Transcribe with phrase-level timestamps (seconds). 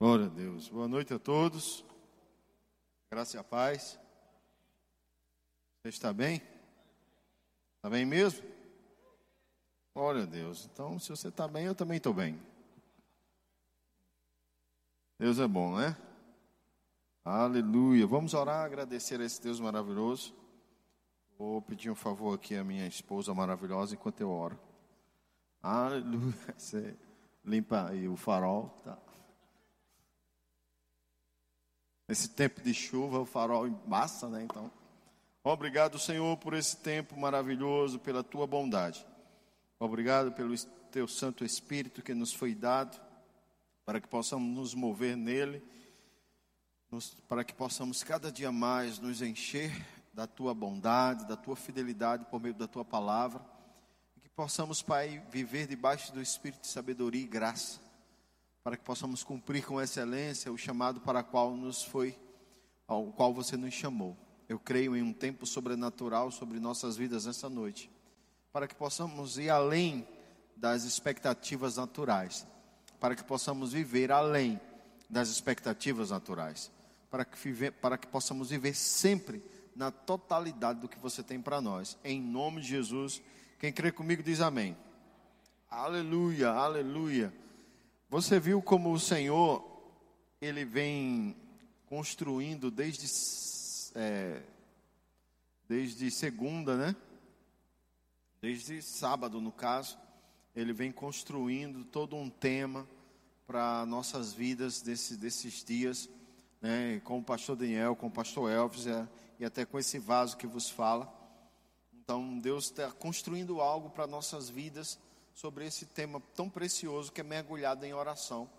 [0.00, 0.68] Glória a Deus.
[0.68, 1.84] Boa noite a todos.
[3.10, 3.98] Graça e a paz.
[5.82, 6.40] Você está bem?
[7.76, 8.46] Está bem mesmo?
[9.92, 10.68] Glória a Deus.
[10.72, 12.40] Então, se você está bem, eu também estou bem.
[15.18, 15.96] Deus é bom, né?
[17.24, 18.06] Aleluia.
[18.06, 20.32] Vamos orar, agradecer a esse Deus maravilhoso.
[21.36, 24.56] Vou pedir um favor aqui à minha esposa maravilhosa enquanto eu oro.
[25.60, 26.34] Aleluia.
[26.56, 26.96] Você
[27.44, 29.07] limpa aí o farol, tá?
[32.08, 34.42] Nesse tempo de chuva, o farol embaça, né?
[34.42, 34.70] Então,
[35.44, 39.06] obrigado, Senhor, por esse tempo maravilhoso, pela tua bondade.
[39.78, 40.56] Obrigado pelo
[40.90, 42.98] teu Santo Espírito que nos foi dado,
[43.84, 45.62] para que possamos nos mover nele,
[46.90, 49.70] nos, para que possamos cada dia mais nos encher
[50.14, 53.44] da tua bondade, da tua fidelidade por meio da tua palavra,
[54.16, 57.86] e que possamos, Pai, viver debaixo do Espírito de sabedoria e graça
[58.68, 62.14] para que possamos cumprir com excelência o chamado para qual nos foi,
[62.86, 64.14] ao qual você nos chamou.
[64.46, 67.90] Eu creio em um tempo sobrenatural sobre nossas vidas nessa noite,
[68.52, 70.06] para que possamos ir além
[70.54, 72.46] das expectativas naturais,
[73.00, 74.60] para que possamos viver além
[75.08, 76.70] das expectativas naturais,
[77.10, 79.42] para que, para que possamos viver sempre
[79.74, 81.96] na totalidade do que você tem para nós.
[82.04, 83.22] Em nome de Jesus,
[83.58, 84.76] quem crê comigo diz amém.
[85.70, 87.32] Aleluia, aleluia.
[88.10, 89.62] Você viu como o Senhor,
[90.40, 91.36] ele vem
[91.84, 93.06] construindo desde,
[93.94, 94.40] é,
[95.68, 96.96] desde segunda, né?
[98.40, 99.98] Desde sábado, no caso,
[100.56, 102.88] ele vem construindo todo um tema
[103.46, 106.08] para nossas vidas desse, desses dias,
[106.62, 107.00] né?
[107.00, 109.06] Com o pastor Daniel, com o pastor Elvis é,
[109.38, 111.12] e até com esse vaso que vos fala.
[111.92, 114.98] Então, Deus está construindo algo para nossas vidas
[115.38, 118.50] sobre esse tema tão precioso que é mergulhado em oração.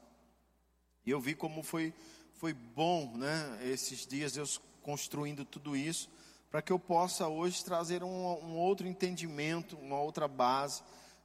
[1.06, 1.94] E eu vi como foi,
[2.36, 6.10] foi bom, né, esses dias Deus construindo tudo isso,
[6.50, 10.82] para que eu possa hoje trazer um, um outro entendimento, uma outra base,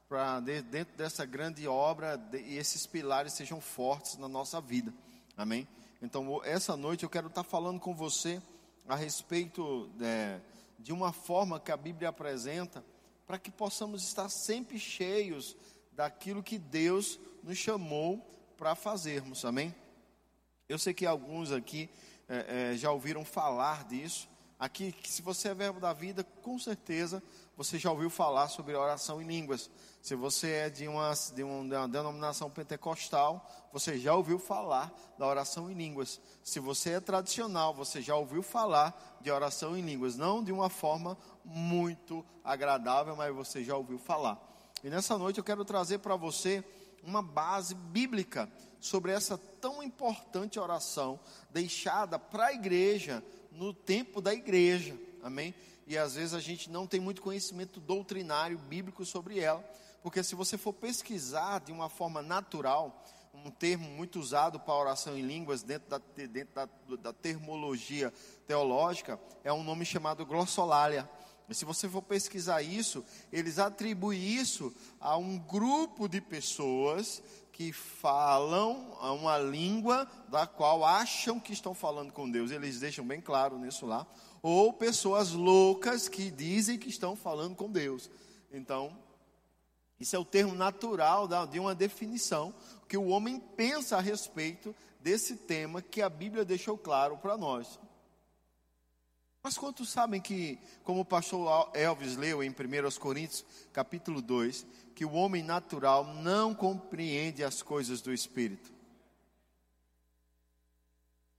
[0.09, 4.93] para dentro dessa grande obra e esses pilares sejam fortes na nossa vida.
[5.37, 5.65] Amém?
[6.01, 8.41] Então, essa noite eu quero estar falando com você
[8.85, 10.41] a respeito é,
[10.77, 12.83] de uma forma que a Bíblia apresenta
[13.25, 15.55] para que possamos estar sempre cheios
[15.91, 18.17] daquilo que Deus nos chamou
[18.57, 19.73] para fazermos, amém?
[20.67, 21.89] Eu sei que alguns aqui
[22.27, 24.27] é, é, já ouviram falar disso.
[24.57, 27.21] Aqui, se você é verbo da vida, com certeza
[27.57, 29.69] você já ouviu falar sobre oração em línguas.
[30.01, 35.69] Se você é de uma, de uma denominação pentecostal, você já ouviu falar da oração
[35.69, 36.21] em línguas.
[36.43, 40.15] Se você é tradicional, você já ouviu falar de oração em línguas.
[40.15, 44.41] Não de uma forma muito agradável, mas você já ouviu falar.
[44.83, 46.63] E nessa noite eu quero trazer para você
[47.03, 48.49] uma base bíblica
[48.79, 53.23] sobre essa tão importante oração deixada para a igreja
[53.55, 54.97] no tempo da igreja.
[55.23, 55.55] Amém?
[55.87, 59.63] E às vezes a gente não tem muito conhecimento doutrinário bíblico sobre ela,
[60.01, 65.17] porque se você for pesquisar de uma forma natural, um termo muito usado para oração
[65.17, 68.13] em línguas dentro da, dentro da, da termologia
[68.47, 71.09] teológica, é um nome chamado glossolalia.
[71.51, 78.91] Se você for pesquisar isso, eles atribuem isso a um grupo de pessoas que falam
[79.01, 82.51] uma língua da qual acham que estão falando com Deus.
[82.51, 84.05] Eles deixam bem claro nisso lá.
[84.41, 88.09] Ou pessoas loucas que dizem que estão falando com Deus.
[88.51, 88.97] Então,
[89.99, 92.53] isso é o termo natural de uma definição
[92.89, 97.79] que o homem pensa a respeito desse tema que a Bíblia deixou claro para nós.
[99.45, 102.53] Mas quantos sabem que, como o pastor Elvis leu em 1
[102.99, 108.73] Coríntios, capítulo 2, que o homem natural não compreende as coisas do Espírito?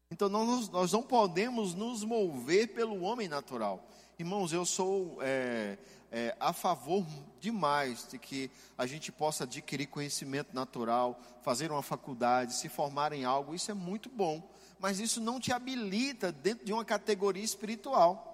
[0.09, 3.84] Então nós, nós não podemos nos mover pelo homem natural.
[4.16, 5.77] Irmãos, eu sou é,
[6.12, 7.05] é, a favor
[7.41, 13.25] demais de que a gente possa adquirir conhecimento natural, fazer uma faculdade, se formar em
[13.25, 14.48] algo, isso é muito bom
[14.78, 18.27] mas isso não te habilita dentro de uma categoria espiritual.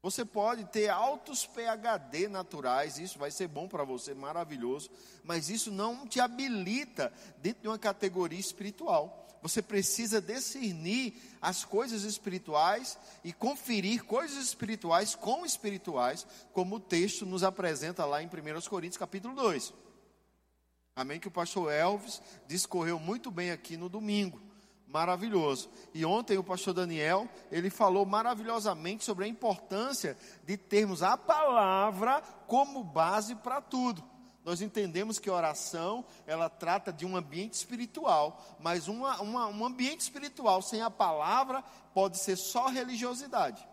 [0.00, 4.90] Você pode ter altos PhD naturais, isso vai ser bom para você, maravilhoso,
[5.24, 9.26] mas isso não te habilita dentro de uma categoria espiritual.
[9.42, 17.26] Você precisa discernir as coisas espirituais e conferir coisas espirituais com espirituais, como o texto
[17.26, 18.30] nos apresenta lá em 1
[18.68, 19.72] Coríntios capítulo 2.
[20.98, 21.20] Amém?
[21.20, 24.40] Que o pastor Elvis discorreu muito bem aqui no domingo.
[24.84, 25.70] Maravilhoso.
[25.94, 32.20] E ontem o pastor Daniel, ele falou maravilhosamente sobre a importância de termos a palavra
[32.48, 34.02] como base para tudo.
[34.44, 40.00] nós entendemos que oração, ela trata de um ambiente espiritual, mas uma, uma, um ambiente
[40.00, 41.62] espiritual sem a palavra
[41.94, 43.64] pode ser só religiosidade.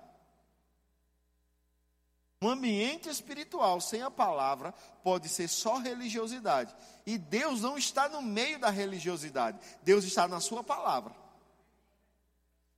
[2.42, 4.74] Um ambiente espiritual sem a palavra
[5.04, 6.76] pode ser só religiosidade.
[7.06, 11.16] E Deus não está no meio da religiosidade, Deus está na Sua palavra.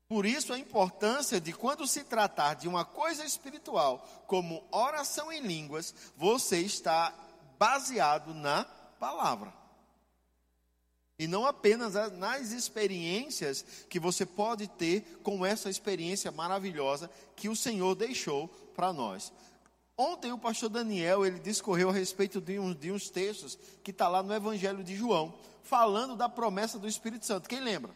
[0.07, 5.41] Por isso a importância de quando se tratar de uma coisa espiritual, como oração em
[5.41, 7.13] línguas, você está
[7.59, 8.63] baseado na
[8.99, 9.53] palavra.
[11.19, 17.55] E não apenas nas experiências que você pode ter com essa experiência maravilhosa que o
[17.55, 19.33] Senhor deixou para nós.
[19.97, 24.07] Ontem o pastor Daniel, ele discorreu a respeito de, um, de uns textos que está
[24.07, 25.33] lá no Evangelho de João,
[25.63, 27.49] falando da promessa do Espírito Santo.
[27.49, 27.91] Quem lembra?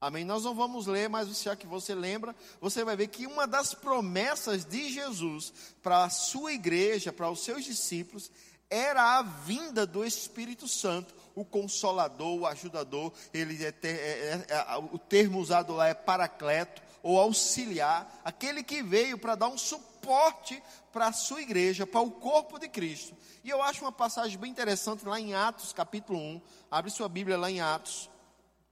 [0.00, 0.24] Amém?
[0.24, 3.74] Nós não vamos ler, mas já que você lembra, você vai ver que uma das
[3.74, 5.52] promessas de Jesus
[5.82, 8.30] para a sua igreja, para os seus discípulos,
[8.68, 13.12] era a vinda do Espírito Santo, o consolador, o ajudador.
[13.32, 18.82] Ele é, é, é, é, o termo usado lá é paracleto ou auxiliar, aquele que
[18.82, 20.60] veio para dar um suporte
[20.92, 23.16] para a sua igreja, para o corpo de Cristo.
[23.44, 26.42] E eu acho uma passagem bem interessante lá em Atos, capítulo 1.
[26.68, 28.10] Abre sua Bíblia lá em Atos.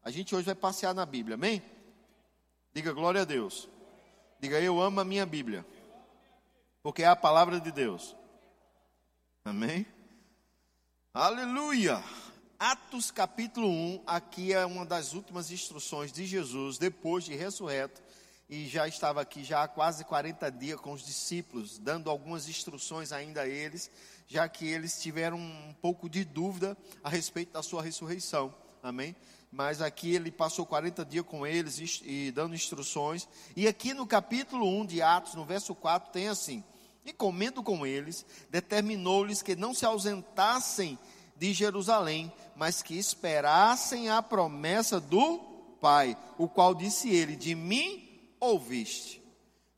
[0.02, 1.62] A gente hoje vai passear na Bíblia, amém?
[2.72, 3.68] Diga glória a Deus.
[4.40, 5.64] Diga eu amo a minha Bíblia.
[6.82, 8.16] Porque é a palavra de Deus.
[9.44, 9.86] Amém?
[11.12, 12.02] Aleluia!
[12.58, 18.02] Atos capítulo 1, aqui é uma das últimas instruções de Jesus depois de ressurreto
[18.54, 23.10] e já estava aqui já há quase 40 dias com os discípulos, dando algumas instruções
[23.10, 23.90] ainda a eles,
[24.28, 28.54] já que eles tiveram um pouco de dúvida a respeito da sua ressurreição.
[28.80, 29.16] Amém?
[29.50, 33.28] mas aqui ele passou 40 dias com eles e, dando instruções.
[33.54, 36.64] E aqui no capítulo 1 de Atos, no verso 4, tem assim:
[37.04, 40.98] E comendo com eles, determinou-lhes que não se ausentassem
[41.36, 45.38] de Jerusalém, mas que esperassem a promessa do
[45.80, 48.03] Pai, o qual disse ele: De mim
[48.44, 49.22] ouviste.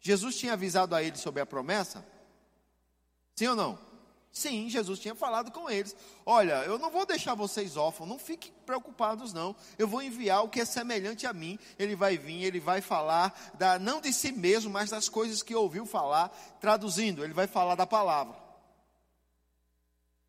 [0.01, 2.07] Jesus tinha avisado a eles sobre a promessa?
[3.35, 3.87] Sim ou não?
[4.37, 5.97] Sim, Jesus tinha falado com eles:
[6.27, 9.57] Olha, eu não vou deixar vocês órfãos, não fiquem preocupados, não.
[9.79, 11.59] Eu vou enviar o que é semelhante a mim.
[11.79, 15.55] Ele vai vir, ele vai falar, da, não de si mesmo, mas das coisas que
[15.55, 16.29] ouviu falar.
[16.61, 18.37] Traduzindo, ele vai falar da palavra.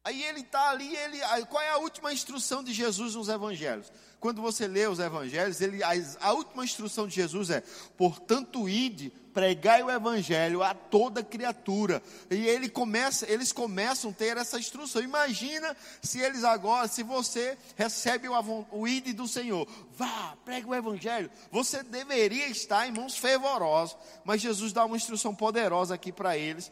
[0.06, 3.92] Aí ele está ali, ele, qual é a última instrução de Jesus nos evangelhos?
[4.20, 5.92] Quando você lê os evangelhos, ele, a,
[6.22, 7.62] a última instrução de Jesus é:
[7.96, 12.02] portanto, ide, pregai o evangelho a toda criatura.
[12.32, 15.04] E ele começa, eles começam a ter essa instrução.
[15.04, 20.74] Imagina se eles agora, se você recebe o, o ide do Senhor, vá, pregue o
[20.74, 21.30] evangelho.
[21.52, 26.72] Você deveria estar em mãos fervorosas, mas Jesus dá uma instrução poderosa aqui para eles.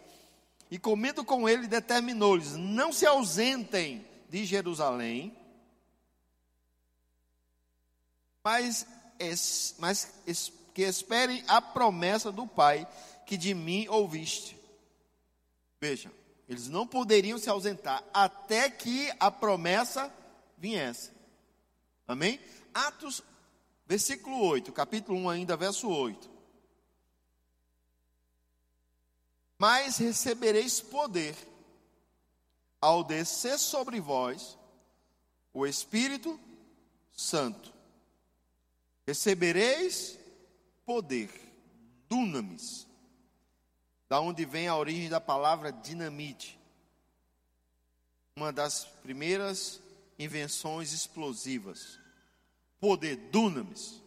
[0.71, 5.44] E comendo com ele, determinou-lhes: não se ausentem de Jerusalém
[8.45, 8.85] mas,
[9.79, 10.13] mas
[10.71, 12.87] que esperem a promessa do Pai
[13.25, 14.55] que de mim ouviste.
[15.81, 16.11] Veja,
[16.47, 20.13] eles não poderiam se ausentar até que a promessa
[20.59, 21.11] viesse.
[22.07, 22.39] Amém?
[22.71, 23.23] Atos,
[23.87, 26.29] versículo 8, capítulo 1 ainda, verso 8.
[29.57, 31.35] Mas recebereis poder
[32.79, 34.55] ao descer sobre vós
[35.51, 36.39] o Espírito
[37.11, 37.74] Santo
[39.07, 40.17] Recebereis
[40.85, 41.29] poder,
[42.09, 42.87] dunamis,
[44.09, 46.59] da onde vem a origem da palavra dinamite,
[48.35, 49.79] uma das primeiras
[50.17, 51.99] invenções explosivas.
[52.79, 54.01] Poder, dunamis,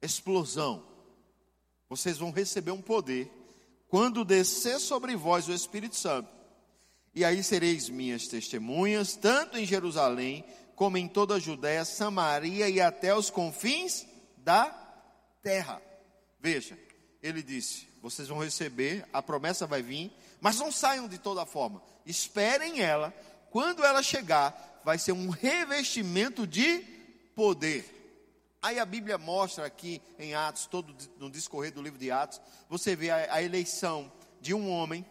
[0.00, 0.84] explosão.
[1.88, 3.30] Vocês vão receber um poder
[3.88, 6.32] quando descer sobre vós o Espírito Santo.
[7.14, 12.80] E aí sereis minhas testemunhas, tanto em Jerusalém, como em toda a Judéia, Samaria e
[12.80, 14.06] até os confins
[14.42, 14.66] da
[15.42, 15.80] terra.
[16.40, 16.78] Veja,
[17.22, 21.82] ele disse: vocês vão receber, a promessa vai vir, mas não saiam de toda forma.
[22.04, 23.12] Esperem ela.
[23.50, 26.80] Quando ela chegar, vai ser um revestimento de
[27.34, 28.00] poder.
[28.60, 32.94] Aí a Bíblia mostra aqui em Atos, todo no discorrer do livro de Atos, você
[32.94, 35.04] vê a, a eleição de um homem,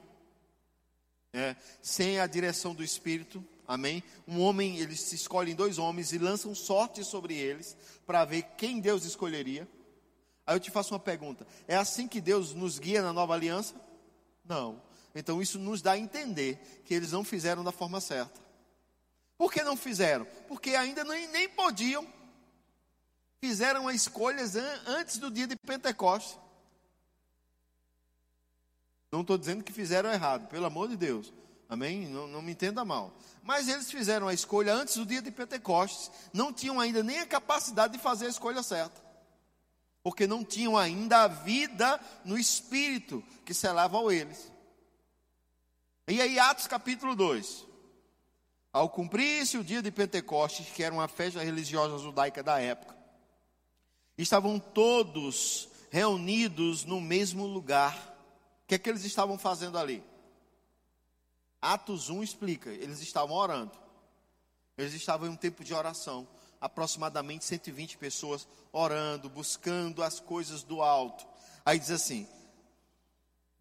[1.33, 4.03] é, sem a direção do Espírito, Amém?
[4.27, 9.05] Um homem, eles escolhem dois homens e lançam sorte sobre eles para ver quem Deus
[9.05, 9.65] escolheria.
[10.45, 13.73] Aí eu te faço uma pergunta: é assim que Deus nos guia na nova aliança?
[14.43, 14.81] Não.
[15.15, 18.41] Então isso nos dá a entender que eles não fizeram da forma certa.
[19.37, 20.27] Por que não fizeram?
[20.49, 22.05] Porque ainda nem, nem podiam.
[23.39, 24.53] Fizeram as escolhas
[24.85, 26.37] antes do dia de Pentecostes.
[29.09, 31.31] Não estou dizendo que fizeram errado, pelo amor de Deus.
[31.71, 32.05] Amém?
[32.09, 33.13] Não, não, me entenda mal.
[33.41, 36.11] Mas eles fizeram a escolha antes do dia de Pentecostes.
[36.33, 39.01] Não tinham ainda nem a capacidade de fazer a escolha certa.
[40.03, 44.51] Porque não tinham ainda a vida no Espírito que selava eles.
[46.09, 47.65] E aí, Atos capítulo 2.
[48.73, 52.93] Ao cumprir-se o dia de Pentecostes, que era uma festa religiosa judaica da época,
[54.17, 57.95] estavam todos reunidos no mesmo lugar.
[58.65, 60.10] O que é que eles estavam fazendo ali?
[61.61, 63.71] Atos 1 explica, eles estavam orando.
[64.77, 66.27] Eles estavam em um tempo de oração,
[66.59, 71.27] aproximadamente 120 pessoas orando, buscando as coisas do alto.
[71.63, 72.27] Aí diz assim: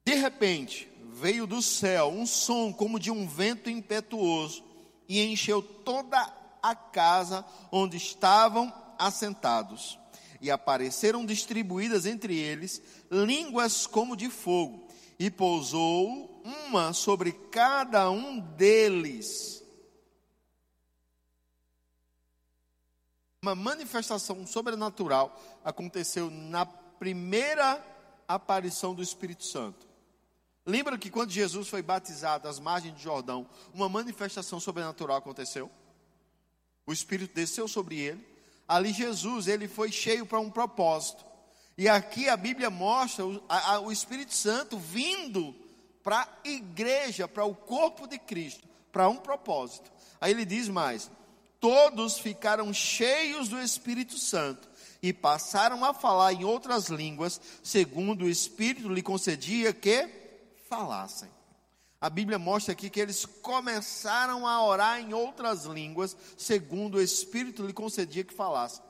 [0.05, 4.65] De repente, veio do céu um som como de um vento impetuoso
[5.07, 9.99] e encheu toda a casa onde estavam assentados.
[10.41, 12.81] E apareceram distribuídas entre eles
[13.11, 14.89] línguas como de fogo,
[15.19, 19.65] e pousou uma sobre cada um deles.
[23.43, 27.83] Uma manifestação sobrenatural aconteceu na primeira
[28.29, 29.89] aparição do Espírito Santo.
[30.67, 35.71] Lembra que quando Jesus foi batizado às margens de Jordão, uma manifestação sobrenatural aconteceu?
[36.87, 38.29] O Espírito desceu sobre ele.
[38.69, 41.25] Ali Jesus, ele foi cheio para um propósito.
[41.79, 45.55] E aqui a Bíblia mostra o, a, o Espírito Santo vindo
[46.03, 49.91] para a igreja, para o corpo de Cristo, para um propósito.
[50.21, 51.11] Aí ele diz mais:
[51.59, 54.69] todos ficaram cheios do Espírito Santo
[55.03, 60.09] e passaram a falar em outras línguas, segundo o Espírito lhe concedia que
[60.69, 61.29] falassem.
[62.01, 67.67] A Bíblia mostra aqui que eles começaram a orar em outras línguas, segundo o Espírito
[67.67, 68.83] lhe concedia que falassem.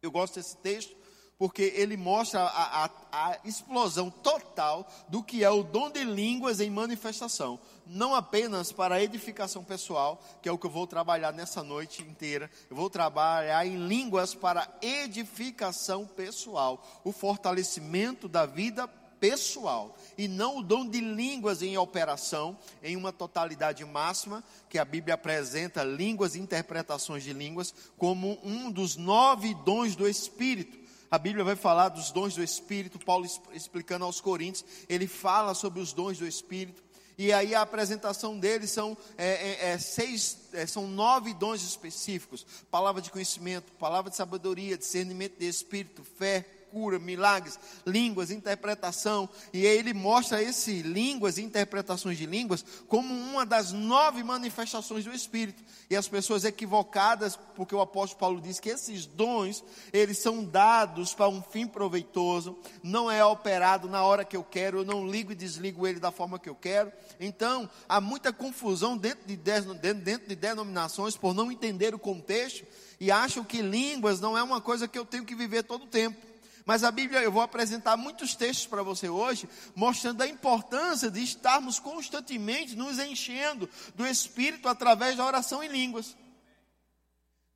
[0.00, 0.96] Eu gosto desse texto
[1.40, 6.60] porque ele mostra a, a, a, explosão total do que é o dom de línguas
[6.60, 7.58] em manifestação.
[7.86, 12.50] Não apenas para edificação pessoal, que é o que eu vou trabalhar nessa noite inteira.
[12.68, 18.86] Eu vou trabalhar em línguas para edificação pessoal, o fortalecimento da vida
[19.18, 24.84] pessoal e não o dom de línguas em operação em uma totalidade máxima, que a
[24.84, 30.79] Bíblia apresenta línguas e interpretações de línguas como um dos nove dons do Espírito.
[31.10, 35.80] A Bíblia vai falar dos dons do Espírito, Paulo explicando aos Coríntios, ele fala sobre
[35.80, 36.82] os dons do Espírito.
[37.18, 42.46] E aí a apresentação deles são é, é, é, seis, é, são nove dons específicos:
[42.70, 49.28] palavra de conhecimento, palavra de sabedoria, discernimento de espírito, fé, cura, milagres, línguas, interpretação.
[49.52, 55.62] E ele mostra esse línguas interpretações de línguas como uma das nove manifestações do Espírito.
[55.88, 61.14] E as pessoas equivocadas, porque o apóstolo Paulo diz que esses dons, eles são dados
[61.14, 65.32] para um fim proveitoso, não é operado na hora que eu quero, eu não ligo
[65.32, 66.92] e desligo ele da forma que eu quero.
[67.18, 72.64] Então, há muita confusão dentro de, dentro de denominações por não entender o contexto
[73.00, 75.88] e acham que línguas não é uma coisa que eu tenho que viver todo o
[75.88, 76.29] tempo.
[76.70, 81.20] Mas a Bíblia, eu vou apresentar muitos textos para você hoje, mostrando a importância de
[81.20, 86.16] estarmos constantemente nos enchendo do Espírito através da oração em línguas.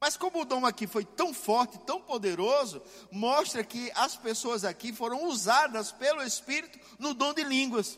[0.01, 4.93] Mas como o dom aqui foi tão forte, tão poderoso, mostra que as pessoas aqui
[4.93, 7.97] foram usadas pelo Espírito no dom de línguas.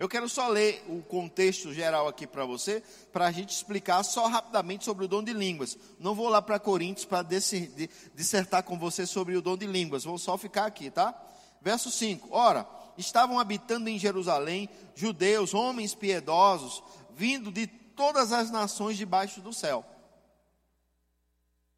[0.00, 4.28] Eu quero só ler o contexto geral aqui para você, para a gente explicar só
[4.28, 5.76] rapidamente sobre o dom de línguas.
[5.98, 7.22] Não vou lá para Coríntios para
[8.14, 11.14] dissertar com você sobre o dom de línguas, vou só ficar aqui, tá?
[11.60, 12.66] Verso 5: Ora,
[12.96, 16.82] estavam habitando em Jerusalém judeus, homens piedosos,
[17.14, 19.84] vindo de todas as nações debaixo do céu.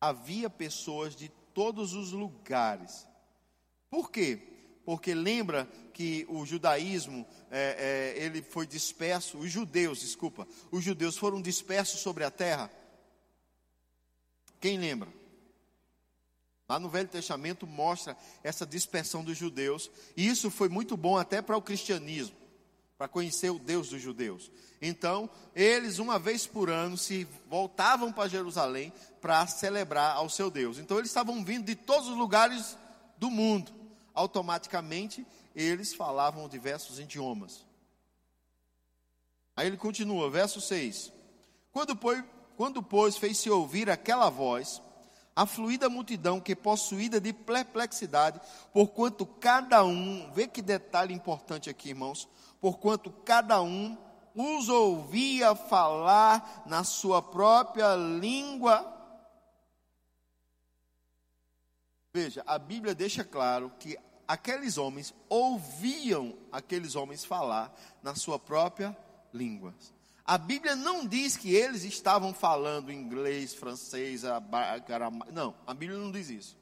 [0.01, 3.05] Havia pessoas de todos os lugares.
[3.91, 4.52] Por quê?
[4.85, 11.17] Porque lembra que o judaísmo é, é, ele foi disperso, os judeus, desculpa, os judeus
[11.17, 12.71] foram dispersos sobre a terra.
[14.61, 15.09] Quem lembra?
[16.69, 21.43] Lá no Velho Testamento mostra essa dispersão dos judeus, e isso foi muito bom até
[21.43, 22.37] para o cristianismo,
[22.97, 24.51] para conhecer o Deus dos judeus.
[24.81, 30.79] Então, eles, uma vez por ano, se voltavam para Jerusalém para celebrar ao seu Deus.
[30.79, 32.77] Então, eles estavam vindo de todos os lugares
[33.19, 33.82] do mundo
[34.15, 37.65] automaticamente eles falavam diversos idiomas.
[39.57, 41.13] Aí ele continua, verso 6.
[41.73, 42.25] Quando, pois,
[42.57, 44.81] quando, pois, fez-se ouvir aquela voz,
[45.35, 48.41] a fluida multidão que possuída de perplexidade,
[48.73, 52.29] porquanto cada um, vê que detalhe importante aqui, irmãos,
[52.61, 53.97] porquanto cada um
[54.35, 58.92] os ouvia falar na sua própria língua
[62.15, 63.97] Veja, a Bíblia deixa claro que
[64.29, 68.95] aqueles homens ouviam aqueles homens falar na sua própria
[69.33, 69.95] línguas.
[70.23, 74.23] A Bíblia não diz que eles estavam falando inglês, francês.
[75.33, 76.59] Não, a Bíblia não diz isso.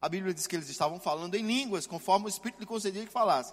[0.00, 3.12] A Bíblia diz que eles estavam falando em línguas, conforme o Espírito lhe concedia que
[3.12, 3.52] falasse.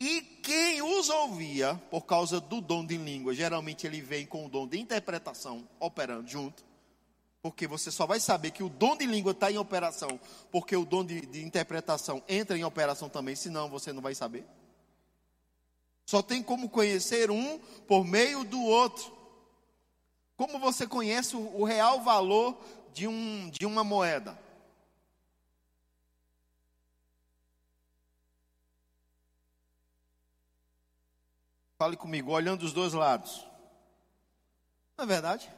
[0.00, 4.48] E quem os ouvia, por causa do dom de língua, geralmente ele vem com o
[4.48, 6.64] dom de interpretação operando junto.
[7.42, 10.20] Porque você só vai saber que o dom de língua está em operação,
[10.50, 14.46] porque o dom de, de interpretação entra em operação também, senão você não vai saber.
[16.04, 19.10] Só tem como conhecer um por meio do outro.
[20.36, 22.58] Como você conhece o, o real valor
[22.92, 24.36] de, um, de uma moeda?
[31.78, 33.46] Fale comigo, olhando os dois lados.
[34.98, 35.50] Não é verdade?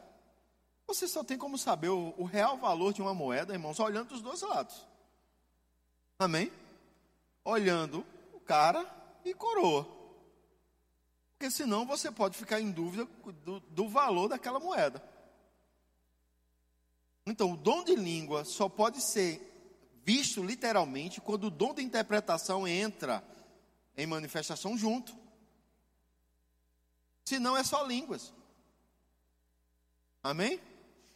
[0.93, 4.21] Você só tem como saber o, o real valor de uma moeda, irmãos, olhando dos
[4.21, 4.87] dois lados.
[6.19, 6.53] Amém?
[7.43, 8.87] Olhando o cara
[9.25, 9.89] e coroa.
[11.33, 13.09] Porque senão você pode ficar em dúvida
[13.43, 15.03] do, do valor daquela moeda.
[17.25, 19.41] Então, o dom de língua só pode ser
[20.05, 23.25] visto literalmente quando o dom de interpretação entra
[23.97, 25.17] em manifestação junto.
[27.25, 28.31] Senão é só línguas.
[30.23, 30.61] Amém?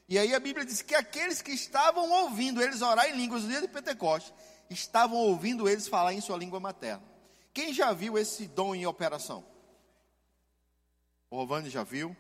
[0.09, 3.49] E aí a Bíblia diz que aqueles que estavam ouvindo eles orar em línguas no
[3.49, 4.33] dia de Pentecostes,
[4.71, 7.03] estavam ouvindo eles falar em sua língua materna.
[7.53, 9.45] Quem já viu esse dom em operação?
[11.31, 12.17] O Rovani já viu?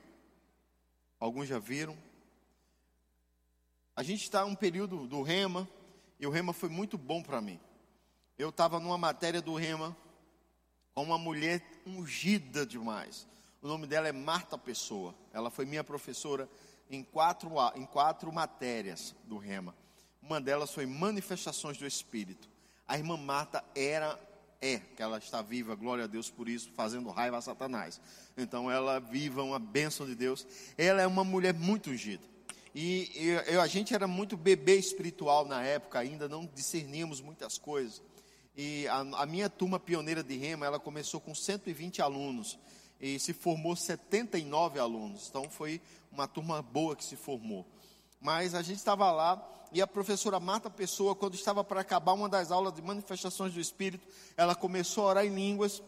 [1.20, 1.96] Alguns já viram?
[3.94, 5.68] A gente está em um período do Rema,
[6.18, 7.60] e o Rema foi muito bom para mim.
[8.38, 9.96] Eu estava numa matéria do Rema
[10.94, 13.26] com uma mulher ungida demais.
[13.62, 15.14] O nome dela é Marta Pessoa.
[15.32, 16.48] Ela foi minha professora
[16.90, 19.74] em quatro, em quatro matérias do Rema.
[20.22, 22.48] Uma delas foi manifestações do Espírito.
[22.86, 24.18] A irmã Marta era,
[24.60, 28.00] é, que ela está viva, glória a Deus por isso, fazendo raiva a Satanás.
[28.36, 30.46] Então ela viva uma bênção de Deus.
[30.76, 32.24] Ela é uma mulher muito ungida.
[32.74, 33.10] E
[33.46, 38.02] eu, a gente era muito bebê espiritual na época, ainda não discerníamos muitas coisas.
[38.56, 42.58] E a, a minha turma pioneira de Rema, ela começou com 120 alunos
[43.00, 45.28] e se formou 79 alunos.
[45.28, 45.80] Então foi
[46.10, 47.66] uma turma boa que se formou.
[48.20, 52.28] Mas a gente estava lá e a professora Marta Pessoa, quando estava para acabar uma
[52.28, 54.06] das aulas de manifestações do Espírito,
[54.36, 55.82] ela começou a orar em línguas.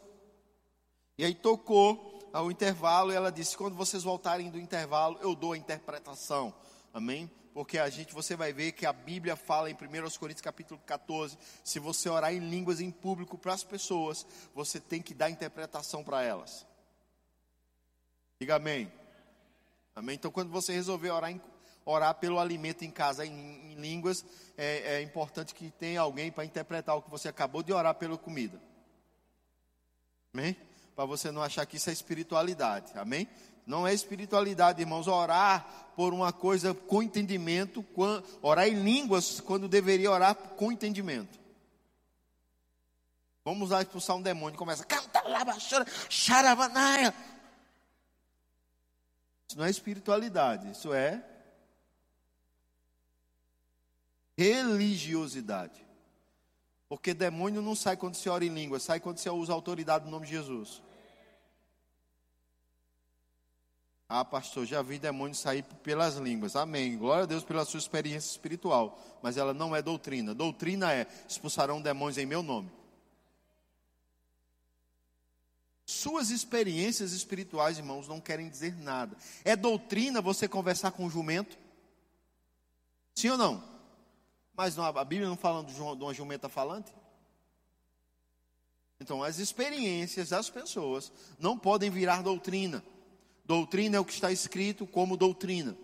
[1.16, 5.53] E aí tocou ao intervalo e ela disse: "Quando vocês voltarem do intervalo, eu dou
[5.53, 6.53] a interpretação".
[6.92, 7.31] Amém?
[7.55, 11.37] Porque a gente, você vai ver que a Bíblia fala em 1 Coríntios capítulo 14,
[11.64, 16.05] se você orar em línguas em público para as pessoas, você tem que dar interpretação
[16.05, 16.68] para elas.
[18.40, 18.90] Diga amém.
[19.96, 20.14] Amém.
[20.14, 21.40] Então, quando você resolver orar, em,
[21.85, 24.24] orar pelo alimento em casa em, em línguas,
[24.57, 28.16] é, é, importante que tenha alguém para interpretar o que você acabou de orar pela
[28.16, 28.61] comida.
[30.33, 30.57] Amém?
[30.94, 32.92] Para você não achar que isso é espiritualidade.
[32.96, 33.27] Amém?
[33.66, 37.85] Não é espiritualidade, irmãos, orar por uma coisa com entendimento,
[38.40, 41.38] orar em línguas quando deveria orar com entendimento.
[43.44, 44.59] Vamos lá expulsar um demônio.
[44.59, 45.42] Começa, canta lá,
[46.09, 47.14] xaravanaia.
[49.49, 51.25] Isso não é espiritualidade, isso é
[54.37, 55.83] religiosidade.
[56.87, 60.11] Porque demônio não sai quando se ora em língua, sai quando se usa autoridade do
[60.11, 60.83] nome de Jesus.
[64.07, 66.55] Ah, pastor, já vi demônio sair pelas línguas.
[66.55, 66.97] Amém.
[66.97, 68.99] Glória a Deus pela sua experiência espiritual.
[69.23, 70.35] Mas ela não é doutrina.
[70.35, 72.71] Doutrina é expulsarão demônios em meu nome.
[75.90, 79.16] Suas experiências espirituais, irmãos, não querem dizer nada.
[79.42, 81.57] É doutrina você conversar com o jumento?
[83.14, 83.64] Sim ou não?
[84.55, 86.92] Mas não, a Bíblia não fala de uma jumenta falante?
[89.01, 92.85] Então, as experiências das pessoas não podem virar doutrina.
[93.46, 95.74] Doutrina é o que está escrito como doutrina.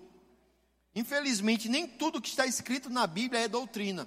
[0.94, 4.06] Infelizmente, nem tudo que está escrito na Bíblia é doutrina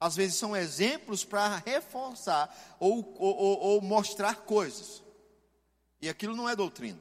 [0.00, 5.02] às vezes são exemplos para reforçar ou, ou, ou, mostrar coisas.
[6.00, 7.00] E aquilo não é doutrina.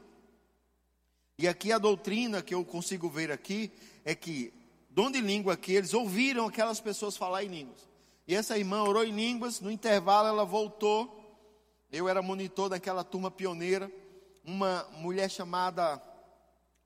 [1.37, 3.71] E aqui a doutrina que eu consigo ver aqui
[4.03, 4.51] é que,
[4.89, 7.87] dom de língua aqui, eles ouviram aquelas pessoas falar em línguas.
[8.27, 11.13] E essa irmã orou em línguas, no intervalo ela voltou.
[11.91, 13.91] Eu era monitor daquela turma pioneira.
[14.43, 16.01] Uma mulher chamada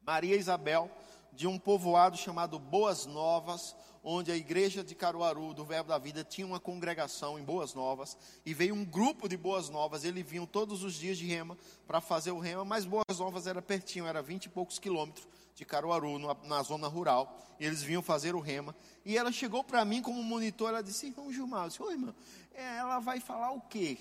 [0.01, 0.91] Maria Isabel,
[1.33, 6.23] de um povoado chamado Boas Novas, onde a igreja de Caruaru, do Verbo da Vida,
[6.23, 10.45] tinha uma congregação em Boas Novas, e veio um grupo de Boas Novas, eles vinham
[10.45, 14.21] todos os dias de rema para fazer o rema, mas Boas Novas era pertinho, era
[14.21, 18.39] vinte e poucos quilômetros de Caruaru, na, na zona rural, e eles vinham fazer o
[18.39, 21.91] rema, e ela chegou para mim como monitor, ela disse, irmão Gilmar, eu disse, ô
[21.91, 22.15] irmã,
[22.53, 23.97] é, ela vai falar o quê?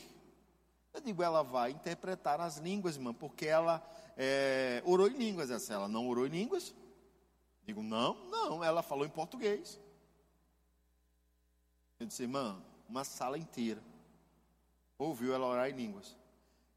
[0.92, 3.80] Eu digo, ela vai interpretar as línguas, irmã, porque ela
[4.16, 5.70] é, orou em línguas.
[5.70, 6.74] Ela não orou em línguas?
[7.70, 9.78] Digo, não, não, ela falou em português.
[12.00, 13.80] Eu disse, irmã, uma sala inteira
[14.98, 16.16] ouviu ela orar em línguas.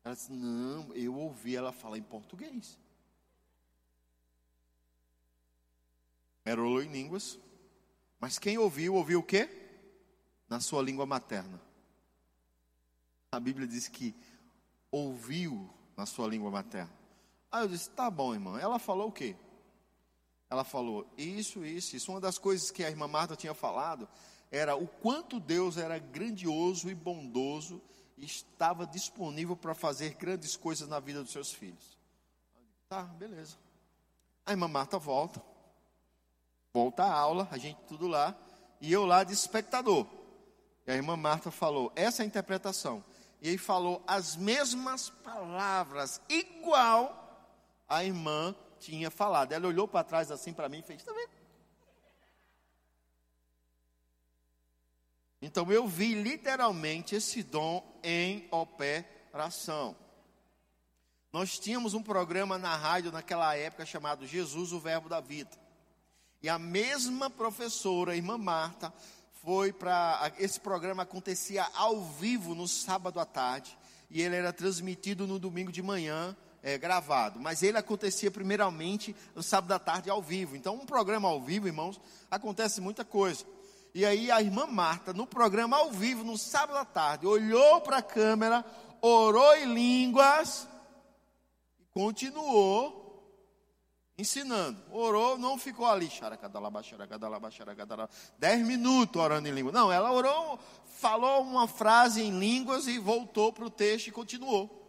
[0.03, 2.77] Ela disse, não, eu ouvi ela falar em português.
[6.45, 7.39] Ela orou em línguas,
[8.19, 9.49] mas quem ouviu, ouviu o quê?
[10.47, 11.59] Na sua língua materna.
[13.31, 14.13] A Bíblia diz que
[14.91, 16.93] ouviu na sua língua materna.
[17.51, 18.59] Aí eu disse, tá bom, irmã.
[18.59, 19.35] Ela falou o quê?
[20.53, 22.11] Ela falou isso, isso, isso.
[22.11, 24.07] Uma das coisas que a irmã Marta tinha falado
[24.51, 27.81] era o quanto Deus era grandioso e bondoso
[28.15, 31.97] e estava disponível para fazer grandes coisas na vida dos seus filhos.
[32.87, 33.57] Tá, beleza.
[34.45, 35.41] A irmã Marta volta,
[36.71, 38.37] volta à aula, a gente tudo lá,
[38.79, 40.05] e eu lá de espectador.
[40.85, 43.03] E a irmã Marta falou essa é a interpretação.
[43.41, 47.49] E ele falou as mesmas palavras, igual
[47.89, 49.51] a irmã tinha falado.
[49.51, 51.31] Ela olhou para trás assim para mim e fez: Está vendo?
[55.41, 59.95] Então eu vi literalmente esse dom em operação.
[61.33, 65.51] Nós tínhamos um programa na rádio naquela época chamado Jesus, o Verbo da Vida.
[66.41, 68.93] E a mesma professora, a irmã Marta,
[69.43, 70.31] foi para.
[70.37, 73.77] Esse programa acontecia ao vivo no sábado à tarde.
[74.09, 77.39] E ele era transmitido no domingo de manhã, é, gravado.
[77.39, 80.55] Mas ele acontecia primeiramente no sábado à tarde ao vivo.
[80.55, 81.99] Então, um programa ao vivo, irmãos,
[82.31, 83.45] acontece muita coisa.
[83.93, 87.97] E aí a irmã Marta, no programa ao vivo, no sábado à tarde, olhou para
[87.97, 88.65] a câmera,
[89.01, 90.67] orou em línguas
[91.79, 93.03] e continuou
[94.17, 94.81] ensinando.
[94.91, 96.09] Orou, não ficou ali,
[98.39, 99.71] dez minutos orando em língua.
[99.71, 104.82] Não, ela orou, falou uma frase em línguas e voltou para o texto e continuou.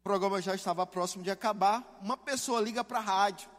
[0.00, 1.98] O programa já estava próximo de acabar.
[2.00, 3.50] Uma pessoa liga para a rádio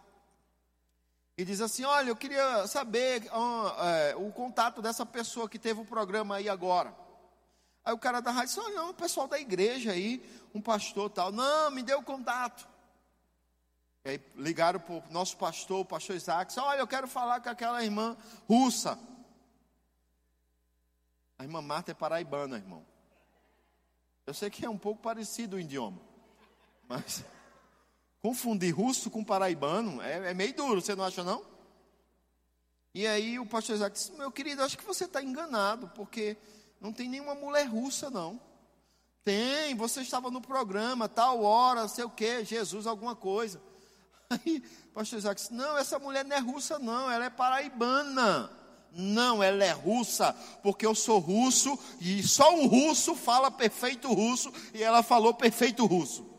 [1.38, 5.86] e diz assim: Olha, eu queria saber é, o contato dessa pessoa que teve o
[5.86, 6.95] programa aí agora.
[7.84, 10.23] Aí o cara da rádio disse: Olha, não, o pessoal da igreja aí,
[10.54, 11.32] um pastor tal.
[11.32, 12.67] Não, me deu o contato.
[14.04, 17.49] E aí ligaram para o nosso pastor, o pastor Isaac, olha, eu quero falar com
[17.49, 18.17] aquela irmã
[18.49, 18.97] russa.
[21.38, 22.86] A irmã Marta é paraibana, irmão.
[24.25, 25.99] Eu sei que é um pouco parecido o idioma,
[26.91, 27.23] mas
[28.21, 31.43] Confundir russo com paraibano é, é meio duro, você não acha não?
[32.93, 36.38] E aí o pastor Isaac disse, meu querido, acho que você está enganado, porque
[36.80, 38.39] não tem nenhuma mulher russa, não.
[39.23, 43.60] Tem, você estava no programa, tal hora, sei o que, Jesus alguma coisa.
[44.30, 48.51] Aí o pastor Isaac disse, não, essa mulher não é russa não, ela é paraibana.
[48.93, 54.51] Não, ela é russa, porque eu sou russo e só um russo fala perfeito russo
[54.73, 56.31] e ela falou perfeito russo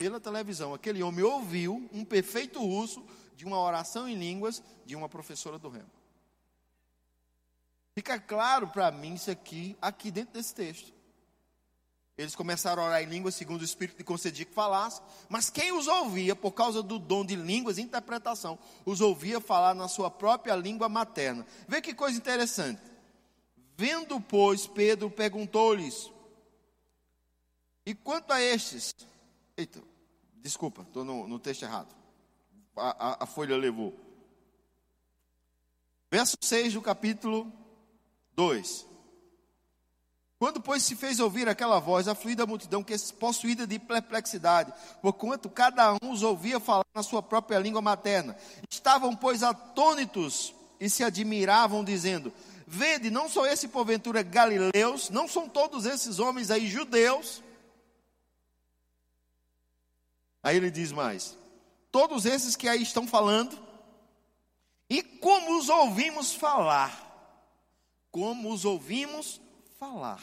[0.00, 3.04] pela televisão, aquele homem ouviu um perfeito uso
[3.36, 5.90] de uma oração em línguas de uma professora do Remo.
[7.94, 10.90] Fica claro para mim isso aqui, aqui dentro desse texto.
[12.16, 15.70] Eles começaram a orar em línguas segundo o Espírito de concedia que falasse, mas quem
[15.70, 20.10] os ouvia, por causa do dom de línguas e interpretação, os ouvia falar na sua
[20.10, 21.46] própria língua materna.
[21.68, 22.80] Vê que coisa interessante.
[23.76, 26.10] Vendo, pois, Pedro perguntou-lhes:
[27.84, 28.94] E quanto a estes?
[29.58, 29.89] Eita,
[30.42, 31.94] Desculpa, estou no, no, texto errado.
[32.76, 33.94] A, a, a, folha levou.
[36.10, 37.52] Verso 6 do capítulo
[38.34, 38.86] 2.
[40.38, 44.72] Quando, pois, se fez ouvir aquela voz, a fluida multidão, que possuída de perplexidade,
[45.02, 48.34] porquanto cada um os ouvia falar na sua própria língua materna,
[48.70, 52.32] estavam, pois, atônitos e se admiravam, dizendo:
[52.66, 57.42] Vede, não são esse porventura galileus, não são todos esses homens aí judeus,
[60.42, 61.36] Aí ele diz mais:
[61.90, 63.58] todos esses que aí estão falando,
[64.88, 67.06] e como os ouvimos falar,
[68.10, 69.40] como os ouvimos
[69.78, 70.22] falar,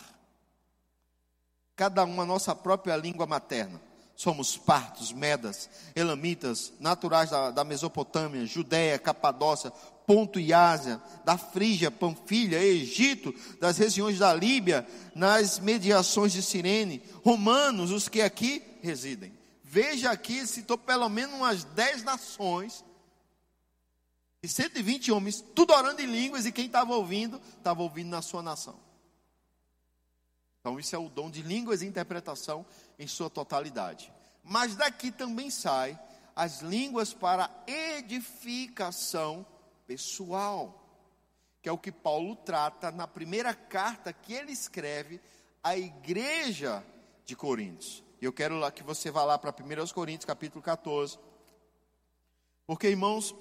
[1.75, 3.81] cada um a nossa própria língua materna.
[4.15, 9.71] Somos partos, medas, elamitas, naturais da, da Mesopotâmia, Judéia, Capadócia,
[10.07, 17.03] Ponto e Ásia, da Frígia, Panfilha, Egito, das regiões da Líbia, nas mediações de Sirene,
[17.23, 19.36] romanos, os que aqui residem.
[19.69, 22.85] Veja aqui, citou pelo menos umas 10 nações,
[24.41, 28.41] e 120 homens, tudo orando em línguas, e quem estava ouvindo, estava ouvindo na sua
[28.41, 28.79] nação.
[30.61, 32.65] Então, isso é o dom de línguas e interpretação
[32.97, 34.09] em sua totalidade.
[34.41, 35.99] Mas daqui também sai
[36.33, 39.45] as línguas para edificação
[39.85, 40.81] pessoal,
[41.61, 45.19] que é o que Paulo trata na primeira carta que ele escreve
[45.61, 46.85] à igreja
[47.25, 48.06] de Coríntios.
[48.21, 51.19] E eu quero que você vá lá para 1 Coríntios, capítulo 14.
[52.65, 53.35] Porque, irmãos,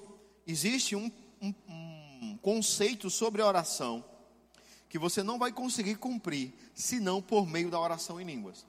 [0.46, 1.10] existe um,
[1.40, 1.54] um,
[2.22, 4.04] um conceito sobre a oração
[4.88, 8.66] que você não vai conseguir cumprir senão por meio da oração em línguas.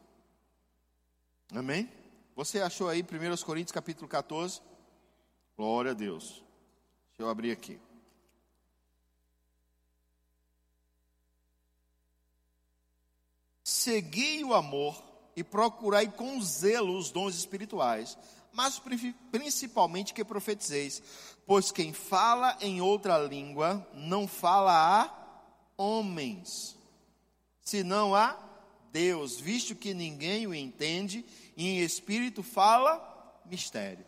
[1.53, 1.89] Amém?
[2.35, 4.61] Você achou aí 1 Coríntios capítulo 14?
[5.55, 6.43] Glória a Deus.
[7.09, 7.79] Deixa eu abrir aqui.
[13.63, 15.06] Segui o amor
[15.38, 18.17] e procurai com zelo os dons espirituais,
[18.52, 18.82] mas
[19.32, 21.00] principalmente que profetizeis,
[21.45, 25.13] pois quem fala em outra língua não fala a
[25.78, 26.76] homens,
[27.62, 28.36] senão a
[28.91, 31.23] Deus, visto que ninguém o entende,
[31.56, 33.00] e em espírito fala
[33.45, 34.08] mistério.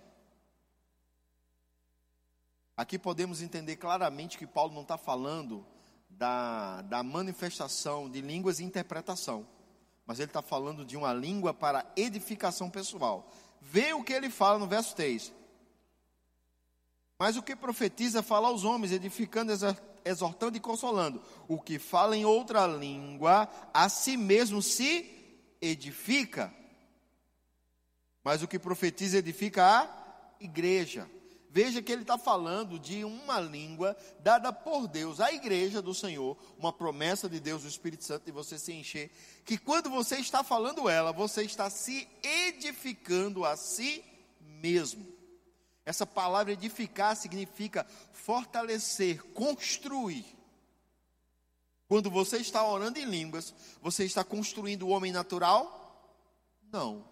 [2.76, 5.64] Aqui podemos entender claramente que Paulo não está falando
[6.10, 9.46] da, da manifestação de línguas e interpretação
[10.10, 13.32] mas ele está falando de uma língua para edificação pessoal.
[13.62, 15.32] Vê o que ele fala no verso 3.
[17.20, 19.54] Mas o que profetiza fala aos homens, edificando,
[20.04, 21.22] exortando e consolando.
[21.48, 26.52] O que fala em outra língua, a si mesmo se edifica.
[28.24, 31.08] Mas o que profetiza edifica a igreja.
[31.52, 36.38] Veja que ele está falando de uma língua dada por Deus à igreja do Senhor,
[36.60, 39.12] uma promessa de Deus, do Espírito Santo, de você se encher.
[39.44, 44.06] Que quando você está falando ela, você está se edificando a si
[44.40, 45.12] mesmo.
[45.84, 47.84] Essa palavra edificar significa
[48.14, 50.26] fortalecer, construir.
[51.88, 56.14] Quando você está orando em línguas, você está construindo o homem natural?
[56.72, 57.04] Não.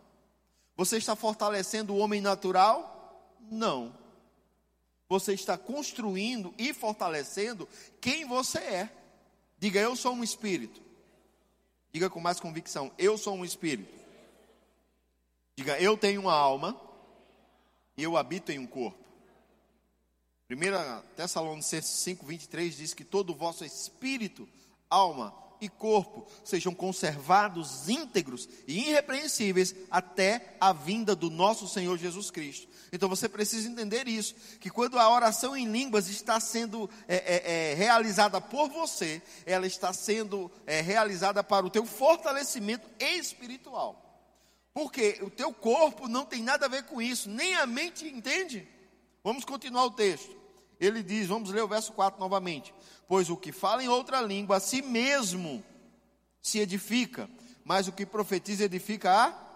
[0.76, 3.36] Você está fortalecendo o homem natural?
[3.50, 4.06] Não
[5.10, 7.68] você está construindo e fortalecendo
[8.02, 8.90] quem você é.
[9.58, 10.82] Diga, eu sou um espírito.
[11.92, 13.94] Diga com mais convicção, eu sou um espírito.
[15.56, 16.80] Diga, eu tenho uma alma
[17.96, 19.04] e eu habito em um corpo.
[20.50, 24.48] 1 Tessalonicenses 5, 23 diz que todo o vosso espírito,
[24.90, 32.32] alma e corpo sejam conservados íntegros e irrepreensíveis até a vinda do nosso Senhor Jesus
[32.32, 32.68] Cristo.
[32.92, 37.72] Então você precisa entender isso: que quando a oração em línguas está sendo é, é,
[37.72, 44.04] é, realizada por você, ela está sendo é, realizada para o teu fortalecimento espiritual.
[44.74, 48.68] Porque o teu corpo não tem nada a ver com isso, nem a mente entende.
[49.24, 50.38] Vamos continuar o texto.
[50.80, 52.74] Ele diz, vamos ler o verso 4 novamente.
[53.08, 55.64] Pois o que fala em outra língua a si mesmo
[56.42, 57.30] se edifica,
[57.64, 59.48] mas o que profetiza edifica a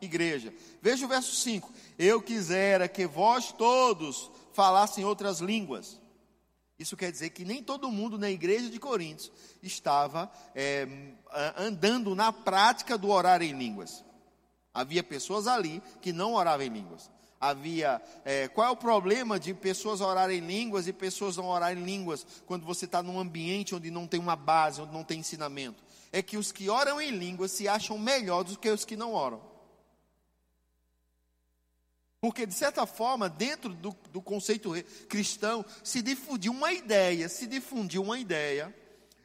[0.00, 0.52] igreja.
[0.80, 6.00] Veja o verso 5: Eu quisera que vós todos falassem outras línguas.
[6.78, 9.30] Isso quer dizer que nem todo mundo na igreja de Coríntios
[9.62, 10.88] estava é,
[11.58, 14.02] andando na prática do orar em línguas.
[14.72, 17.10] Havia pessoas ali que não oravam em línguas.
[17.40, 18.02] Havia.
[18.22, 21.86] É, qual é o problema de pessoas orarem em línguas e pessoas não orarem em
[21.86, 25.82] línguas quando você está num ambiente onde não tem uma base, onde não tem ensinamento?
[26.12, 29.14] É que os que oram em línguas se acham melhores do que os que não
[29.14, 29.40] oram.
[32.20, 34.72] Porque, de certa forma, dentro do, do conceito
[35.08, 38.74] cristão, se difundiu uma ideia, se difundiu uma ideia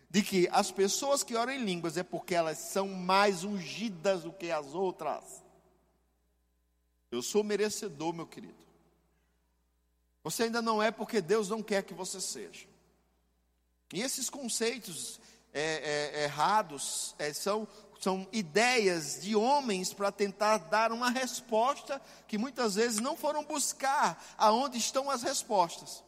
[0.10, 4.32] de que as pessoas que oram em línguas é porque elas são mais ungidas do
[4.32, 5.44] que as outras.
[7.16, 8.56] Eu sou merecedor, meu querido.
[10.24, 12.68] Você ainda não é porque Deus não quer que você seja.
[13.94, 15.20] E esses conceitos
[15.54, 15.62] é,
[16.14, 17.68] é, errados é, são
[18.00, 24.24] são ideias de homens para tentar dar uma resposta que muitas vezes não foram buscar
[24.38, 26.04] aonde estão as respostas.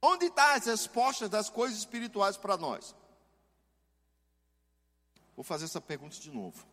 [0.00, 2.94] Onde estão as respostas das coisas espirituais para nós?
[5.34, 6.64] Vou fazer essa pergunta de novo.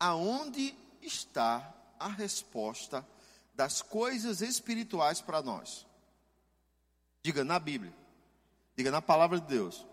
[0.00, 3.06] Aonde está a resposta
[3.54, 5.86] das coisas espirituais para nós?
[7.22, 7.92] Diga na Bíblia.
[8.76, 9.86] Diga na palavra de Deus.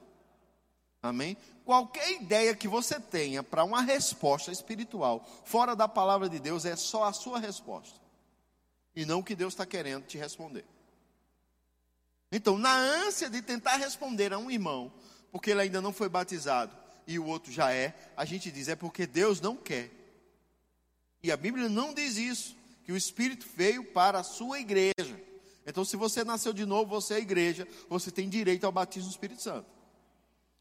[1.01, 1.37] Amém?
[1.63, 6.75] Qualquer ideia que você tenha para uma resposta espiritual fora da palavra de Deus é
[6.75, 7.99] só a sua resposta.
[8.95, 10.65] E não o que Deus está querendo te responder.
[12.31, 14.91] Então, na ânsia de tentar responder a um irmão,
[15.31, 16.75] porque ele ainda não foi batizado
[17.07, 19.91] e o outro já é, a gente diz é porque Deus não quer.
[21.25, 25.19] E a Bíblia não diz isso, que o Espírito veio para a sua igreja.
[25.65, 29.11] Então, se você nasceu de novo, você é igreja, você tem direito ao batismo do
[29.11, 29.65] Espírito Santo.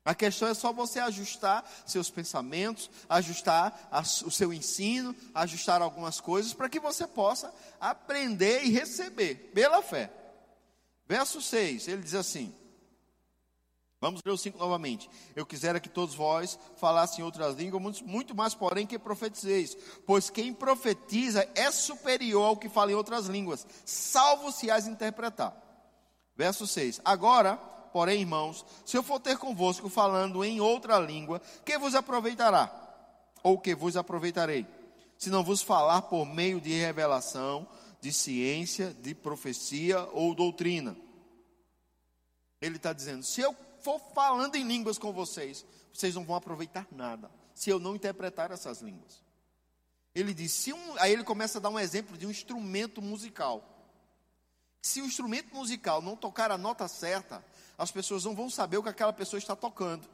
[0.06, 3.90] A questão é só você ajustar seus pensamentos, ajustar
[4.24, 10.10] o seu ensino, ajustar algumas coisas para que você possa aprender e receber pela fé.
[11.06, 12.54] Verso 6, ele diz assim:
[14.04, 15.08] Vamos ler o 5 novamente.
[15.34, 19.74] Eu quisera que todos vós falassem outras línguas, muito mais, porém, que profetizeis.
[20.06, 25.56] Pois quem profetiza é superior ao que fala em outras línguas, salvo se as interpretar.
[26.36, 27.00] Verso 6.
[27.02, 27.56] Agora,
[27.94, 32.70] porém, irmãos, se eu for ter convosco falando em outra língua, que vos aproveitará?
[33.42, 34.66] Ou que vos aproveitarei?
[35.16, 37.66] Se não vos falar por meio de revelação,
[38.02, 40.94] de ciência, de profecia ou doutrina.
[42.60, 46.86] Ele está dizendo: se eu for falando em línguas com vocês, vocês não vão aproveitar
[46.90, 49.22] nada, se eu não interpretar essas línguas.
[50.14, 53.62] Ele diz, um, aí ele começa a dar um exemplo de um instrumento musical.
[54.80, 57.44] Se o instrumento musical não tocar a nota certa,
[57.76, 60.08] as pessoas não vão saber o que aquela pessoa está tocando.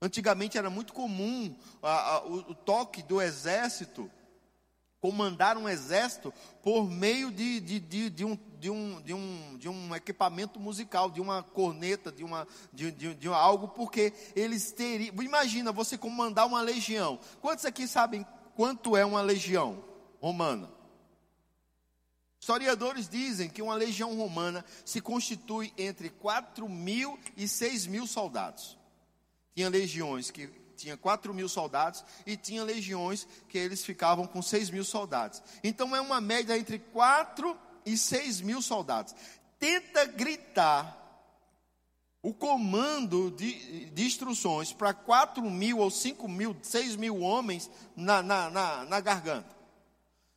[0.00, 4.10] Antigamente era muito comum a, a, o, o toque do exército
[5.06, 9.68] comandar um exército por meio de, de, de, de, um, de, um, de, um, de
[9.68, 15.14] um equipamento musical, de uma corneta, de, uma, de, de, de algo, porque eles teriam.
[15.22, 17.20] Imagina você comandar uma legião.
[17.40, 19.80] Quantos aqui sabem quanto é uma legião
[20.20, 20.68] romana?
[22.40, 28.76] Historiadores dizem que uma legião romana se constitui entre 4 mil e 6 mil soldados.
[29.54, 34.70] Tinha legiões que tinha 4 mil soldados e tinha legiões que eles ficavam com 6
[34.70, 35.42] mil soldados.
[35.64, 39.14] Então é uma média entre 4 e 6 mil soldados.
[39.58, 41.02] Tenta gritar
[42.22, 48.22] o comando de, de instruções para 4 mil ou 5 mil, 6 mil homens na,
[48.22, 49.56] na, na, na garganta.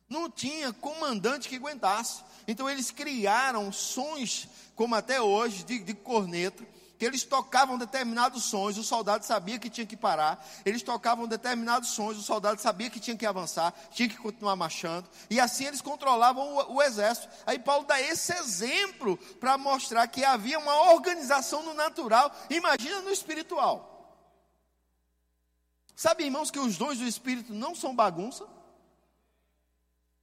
[0.08, 2.22] Não tinha comandante que aguentasse.
[2.46, 6.64] Então eles criaram sons, como até hoje, de, de corneta
[7.00, 11.88] que eles tocavam determinados sons, o soldado sabia que tinha que parar, eles tocavam determinados
[11.88, 15.80] sons, o soldado sabia que tinha que avançar, tinha que continuar marchando, e assim eles
[15.80, 17.26] controlavam o, o exército.
[17.46, 23.10] Aí Paulo dá esse exemplo para mostrar que havia uma organização no natural, imagina no
[23.10, 24.20] espiritual.
[25.96, 28.46] Sabe, irmãos, que os dons do espírito não são bagunça?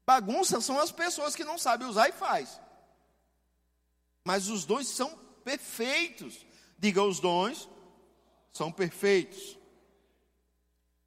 [0.06, 2.62] Bagunça são as pessoas que não sabem usar e faz.
[4.24, 5.10] Mas os dons são
[5.44, 6.46] perfeitos.
[6.78, 7.68] Diga, os dons
[8.52, 9.58] são perfeitos.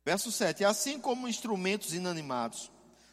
[0.04, 2.70] Verso 7: Assim como instrumentos inanimados,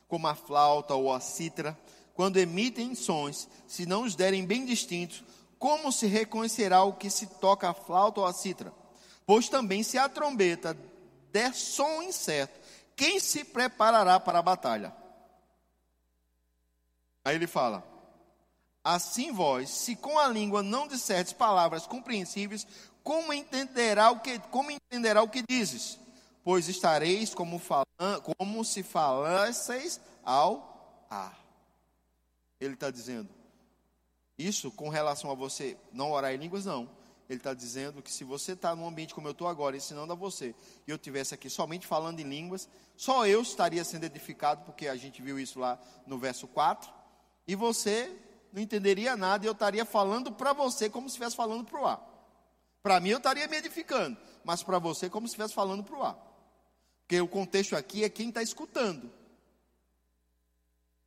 [0.07, 1.77] como a flauta ou a cítara,
[2.13, 5.23] quando emitem sons, se não os derem bem distintos,
[5.59, 8.73] como se reconhecerá o que se toca a flauta ou a cítara?
[9.25, 10.77] Pois também se a trombeta
[11.31, 12.59] der som incerto,
[12.95, 14.95] quem se preparará para a batalha?
[17.23, 17.83] Aí ele fala:
[18.89, 22.65] Assim vós, se com a língua não disserdes palavras compreensíveis,
[23.03, 25.99] como entenderá o que, como entenderá o que dizes?
[26.41, 31.37] Pois estareis como, falan, como se falasseis ao ar.
[32.61, 33.27] Ele está dizendo,
[34.37, 36.89] isso com relação a você não orar em línguas, não.
[37.27, 40.15] Ele está dizendo que se você está num ambiente como eu estou agora, ensinando a
[40.15, 40.55] você,
[40.87, 44.95] e eu tivesse aqui somente falando em línguas, só eu estaria sendo edificado, porque a
[44.95, 46.89] gente viu isso lá no verso 4,
[47.45, 48.15] e você
[48.57, 51.85] não entenderia nada e eu estaria falando para você como se estivesse falando para o
[51.85, 52.01] ar.
[52.81, 56.03] Para mim eu estaria me edificando, mas para você como se estivesse falando para o
[56.03, 56.17] ar.
[57.01, 59.11] Porque o contexto aqui é quem está escutando.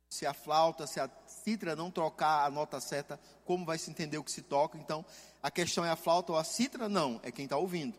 [0.09, 4.17] Se a flauta, se a citra não trocar a nota certa, como vai se entender
[4.17, 4.77] o que se toca?
[4.77, 5.05] Então,
[5.43, 6.87] a questão é a flauta ou a citra?
[6.87, 7.97] Não, é quem está ouvindo.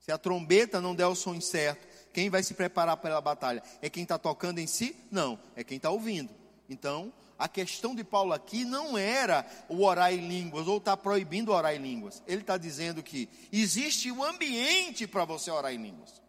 [0.00, 3.62] Se a trombeta não der o som certo, quem vai se preparar para a batalha?
[3.82, 4.96] É quem está tocando em si?
[5.10, 6.32] Não, é quem está ouvindo.
[6.68, 11.52] Então, a questão de Paulo aqui não era o orar em línguas, ou está proibindo
[11.52, 12.22] orar em línguas.
[12.26, 16.22] Ele está dizendo que existe um ambiente para você orar em línguas.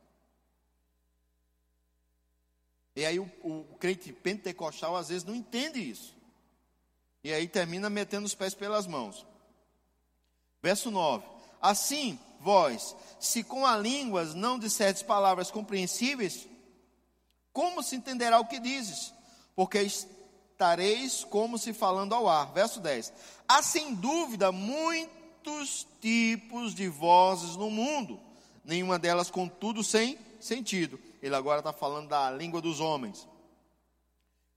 [2.96, 6.16] E aí o, o crente pentecostal às vezes não entende isso.
[7.24, 9.26] E aí termina metendo os pés pelas mãos.
[10.62, 11.26] Verso 9:
[11.62, 16.48] Assim, vós, se com a línguas não disserdes palavras compreensíveis,
[17.54, 19.14] como se entenderá o que dizes?
[19.56, 19.80] Porque
[20.58, 22.52] estareis como se falando ao ar.
[22.52, 23.14] Verso 10.
[23.48, 28.20] Há sem dúvida muitos tipos de vozes no mundo,
[28.66, 31.00] nenhuma delas, contudo, sem sentido.
[31.22, 33.28] Ele agora está falando da língua dos homens.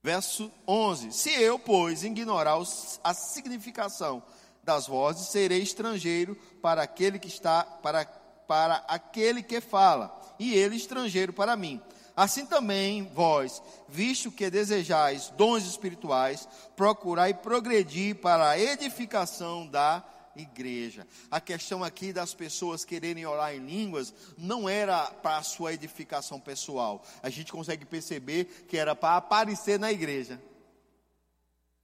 [0.01, 2.57] Verso 11: Se eu, pois, ignorar
[3.03, 4.23] a significação
[4.63, 8.05] das vozes, serei estrangeiro para aquele que está, para,
[8.47, 11.79] para aquele que fala, e ele estrangeiro para mim.
[12.21, 20.05] Assim também vós, visto que desejais dons espirituais, procurai progredir para a edificação da
[20.35, 21.07] igreja.
[21.31, 26.39] A questão aqui das pessoas quererem orar em línguas não era para a sua edificação
[26.39, 27.03] pessoal.
[27.23, 30.39] A gente consegue perceber que era para aparecer na igreja.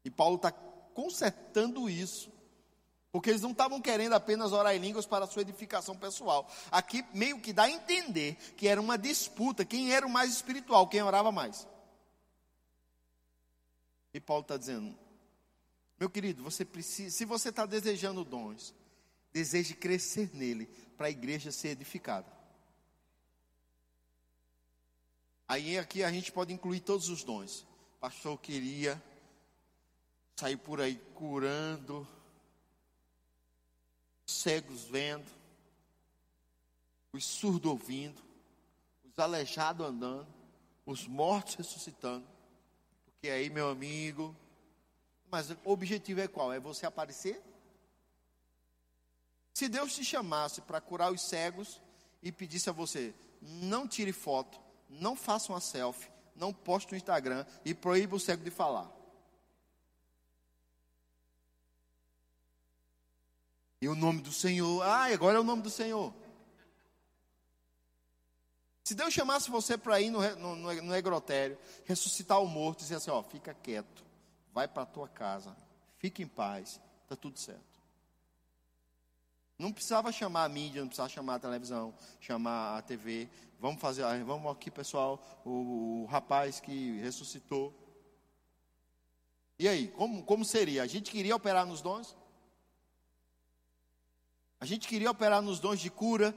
[0.06, 2.32] E Paulo está consertando isso.
[3.12, 6.50] Porque eles não estavam querendo apenas orar em línguas para a sua edificação pessoal.
[6.72, 10.88] Aqui meio que dá a entender que era uma disputa, quem era o mais espiritual,
[10.88, 11.68] quem orava mais.
[14.14, 14.98] E Paulo está dizendo,
[16.00, 18.74] meu querido, você precisa, se você está desejando dons,
[19.32, 22.32] deseje crescer nele para a igreja ser edificada.
[25.48, 27.66] Aí aqui a gente pode incluir todos os dons.
[28.00, 29.02] Pastor queria
[30.36, 32.08] sair por aí curando,
[34.28, 35.26] cegos vendo,
[37.14, 38.22] os surdos ouvindo,
[39.06, 40.28] os aleijados andando,
[40.86, 42.28] os mortos ressuscitando.
[43.06, 44.36] Porque aí, meu amigo,
[45.32, 46.54] mas o objetivo é qual?
[46.54, 47.42] É você aparecer?
[49.54, 51.82] Se Deus te chamasse para curar os cegos
[52.22, 54.60] e pedisse a você, não tire foto,
[54.90, 58.97] não faça uma selfie, não poste no Instagram e proíba o cego de falar.
[63.82, 66.14] E o nome do Senhor, ah, agora é o nome do Senhor.
[68.84, 73.12] Se Deus chamasse você para ir no, no, no, egrotério, ressuscitar o morto, dizer assim:
[73.12, 74.04] ó, fica quieto,
[74.54, 75.56] vai para a tua casa,
[75.98, 77.62] fica em paz, está tudo certo.
[79.60, 83.28] Não precisava chamar a mídia, não precisava chamar a televisão, chamar a TV.
[83.60, 87.74] Vamos fazer, ah, vamos aqui, pessoal, o, o rapaz que ressuscitou.
[89.60, 90.84] E aí, como, como seria?
[90.84, 92.16] A gente queria operar nos dons?
[94.60, 96.36] A gente queria operar nos dons de cura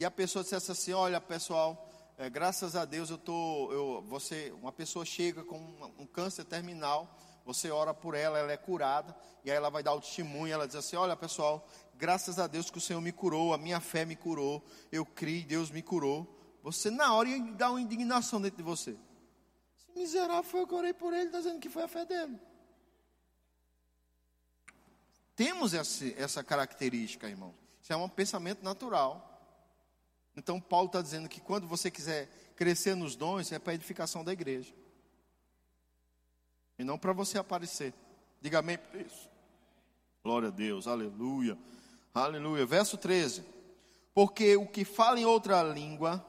[0.00, 4.50] e a pessoa dissesse assim: Olha, pessoal, é, graças a Deus eu tô, eu, você,
[4.52, 5.58] uma pessoa chega com
[5.98, 7.14] um, câncer terminal,
[7.44, 9.14] você ora por ela, ela é curada
[9.44, 10.50] e aí ela vai dar o testemunho.
[10.50, 13.80] Ela diz assim: Olha, pessoal, graças a Deus que o Senhor me curou, a minha
[13.80, 16.26] fé me curou, eu criei, Deus me curou.
[16.62, 18.96] Você na hora dar uma indignação dentro de você.
[19.76, 22.40] Esse miserável foi eu orei por ele, está dizendo que foi a fé dele.
[25.36, 27.54] Temos essa, característica, irmão.
[27.82, 29.22] Isso é um pensamento natural.
[30.34, 32.26] Então, Paulo está dizendo que quando você quiser
[32.56, 34.72] crescer nos dons, é para a edificação da igreja.
[36.78, 37.92] E não para você aparecer.
[38.40, 39.28] Diga amém por isso.
[40.24, 41.56] Glória a Deus, aleluia,
[42.14, 42.64] aleluia.
[42.64, 43.44] Verso 13:
[44.14, 46.24] Porque o que fala em outra língua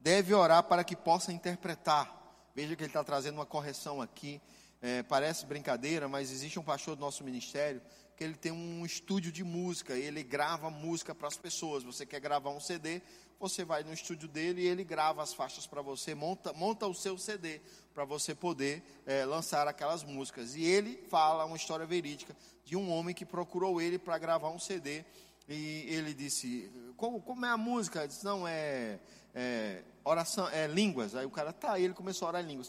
[0.00, 2.12] deve orar para que possa interpretar.
[2.54, 4.40] Veja que ele está trazendo uma correção aqui.
[4.80, 7.80] É, parece brincadeira, mas existe um pastor do nosso ministério
[8.18, 11.84] que ele tem um estúdio de música, ele grava música para as pessoas.
[11.84, 13.00] Você quer gravar um CD,
[13.38, 16.92] você vai no estúdio dele e ele grava as faixas para você, monta, monta o
[16.92, 17.60] seu CD
[17.94, 20.56] para você poder é, lançar aquelas músicas.
[20.56, 24.58] E ele fala uma história verídica de um homem que procurou ele para gravar um
[24.58, 25.04] CD.
[25.48, 28.00] E ele disse: Como, como é a música?
[28.00, 28.98] Ele disse: Não, é,
[29.32, 31.14] é oração, é línguas.
[31.14, 32.66] Aí o cara, tá, ele começou a orar em línguas.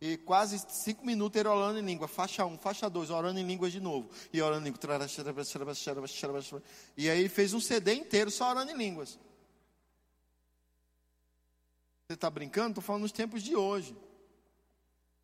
[0.00, 2.06] E quase cinco minutos ele orando em língua.
[2.06, 4.10] Faixa um, faixa dois, orando em línguas de novo.
[4.32, 4.80] E orando em línguas.
[6.96, 9.18] E aí fez um CD inteiro só orando em línguas.
[12.06, 12.68] Você está brincando?
[12.68, 13.96] Estou falando nos tempos de hoje.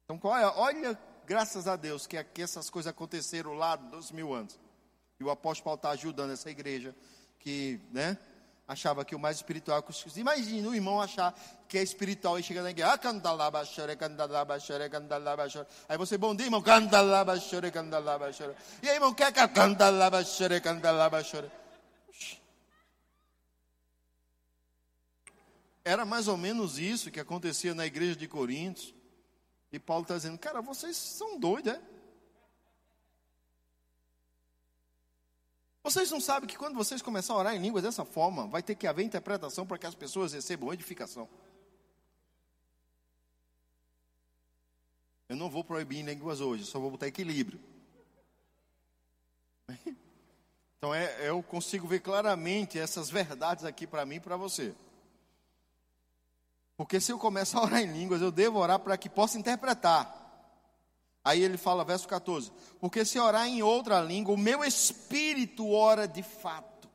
[0.04, 0.46] Então, é?
[0.56, 4.58] Olha, graças a Deus, que aqui essas coisas aconteceram lá dois mil anos.
[5.20, 6.94] E o apóstolo Paulo está ajudando essa igreja
[7.38, 8.18] que, né?
[8.66, 9.84] Achava que o mais espiritual.
[10.16, 11.34] Imagina o irmão achar
[11.68, 12.98] que é espiritual e chega na igreja, ah,
[15.88, 16.62] Aí você, bom dia, irmão,
[18.82, 19.40] E aí, irmão, quer que
[25.84, 28.94] Era mais ou menos isso que acontecia na igreja de Coríntios.
[29.72, 31.91] E Paulo está dizendo, cara, vocês são doidos, é?
[35.82, 38.76] Vocês não sabem que quando vocês começarem a orar em línguas dessa forma, vai ter
[38.76, 41.28] que haver interpretação para que as pessoas recebam edificação.
[45.28, 47.60] Eu não vou proibir línguas hoje, só vou botar equilíbrio.
[50.82, 54.74] Então é, eu consigo ver claramente essas verdades aqui para mim e para você.
[56.76, 60.21] Porque se eu começar a orar em línguas, eu devo orar para que possa interpretar.
[61.24, 62.50] Aí ele fala, verso 14:
[62.80, 66.90] Porque se orar em outra língua, o meu espírito ora de fato.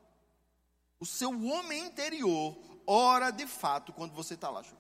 [1.00, 4.64] O seu homem interior ora de fato quando você está lá.
[4.64, 4.74] Você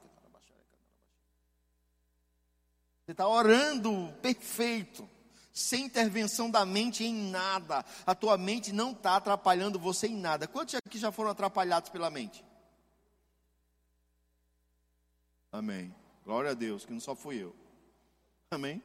[3.12, 5.10] está orando perfeito,
[5.54, 7.86] sem intervenção da mente em nada.
[8.06, 10.45] A tua mente não está atrapalhando você em nada.
[10.45, 12.43] Quantos aqui já foram atrapalhados pela mente?
[15.50, 15.95] Amém.
[16.26, 17.56] Glória a Deus, que não só fui eu.
[18.52, 18.84] Amém.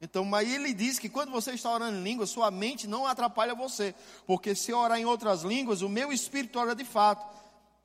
[0.00, 3.54] Então, mas ele diz que quando você está orando em língua, sua mente não atrapalha
[3.54, 3.94] você.
[4.26, 7.26] Porque se orar em outras línguas, o meu espírito ora de fato.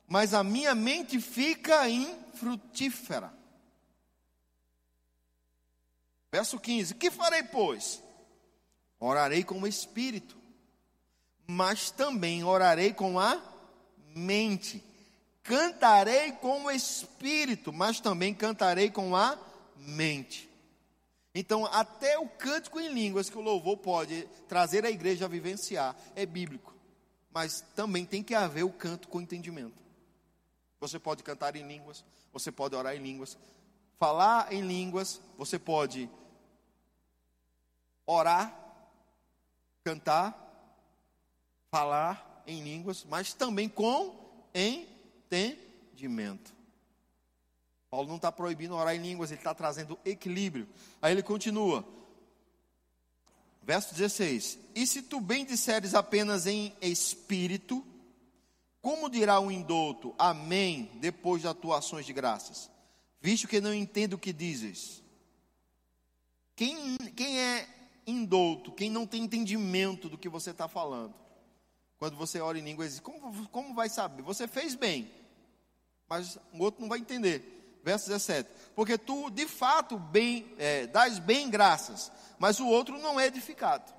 [0.06, 3.32] Mas a minha mente fica infrutífera.
[6.30, 8.02] Verso 15: Que farei, pois?
[9.02, 10.36] orarei com o espírito,
[11.46, 13.40] mas também orarei com a
[14.14, 14.82] mente.
[15.42, 19.36] Cantarei com o espírito, mas também cantarei com a
[19.76, 20.48] mente.
[21.34, 25.96] Então, até o cântico em línguas que o louvor pode trazer a igreja a vivenciar
[26.14, 26.74] é bíblico,
[27.32, 29.80] mas também tem que haver o canto com entendimento.
[30.78, 33.38] Você pode cantar em línguas, você pode orar em línguas,
[33.98, 36.10] falar em línguas, você pode
[38.04, 38.54] orar,
[39.84, 40.38] cantar,
[41.70, 44.14] falar em línguas, mas também com
[44.54, 46.52] entendimento.
[47.92, 50.66] Paulo não está proibindo orar em línguas, ele está trazendo equilíbrio.
[51.02, 51.86] Aí ele continua.
[53.62, 57.84] Verso 16: E se tu bem disseres apenas em espírito,
[58.80, 62.70] como dirá o indouto, Amém, depois de atuações de graças?
[63.20, 65.02] Visto que não entendo o que dizes.
[66.56, 67.68] Quem, quem é
[68.06, 71.14] indouto, quem não tem entendimento do que você está falando,
[71.98, 74.22] quando você ora em línguas, como, como vai saber?
[74.22, 75.12] Você fez bem,
[76.08, 81.18] mas o outro não vai entender verso 17: Porque tu de fato bem, é, dás
[81.18, 83.92] bem graças, mas o outro não é edificado.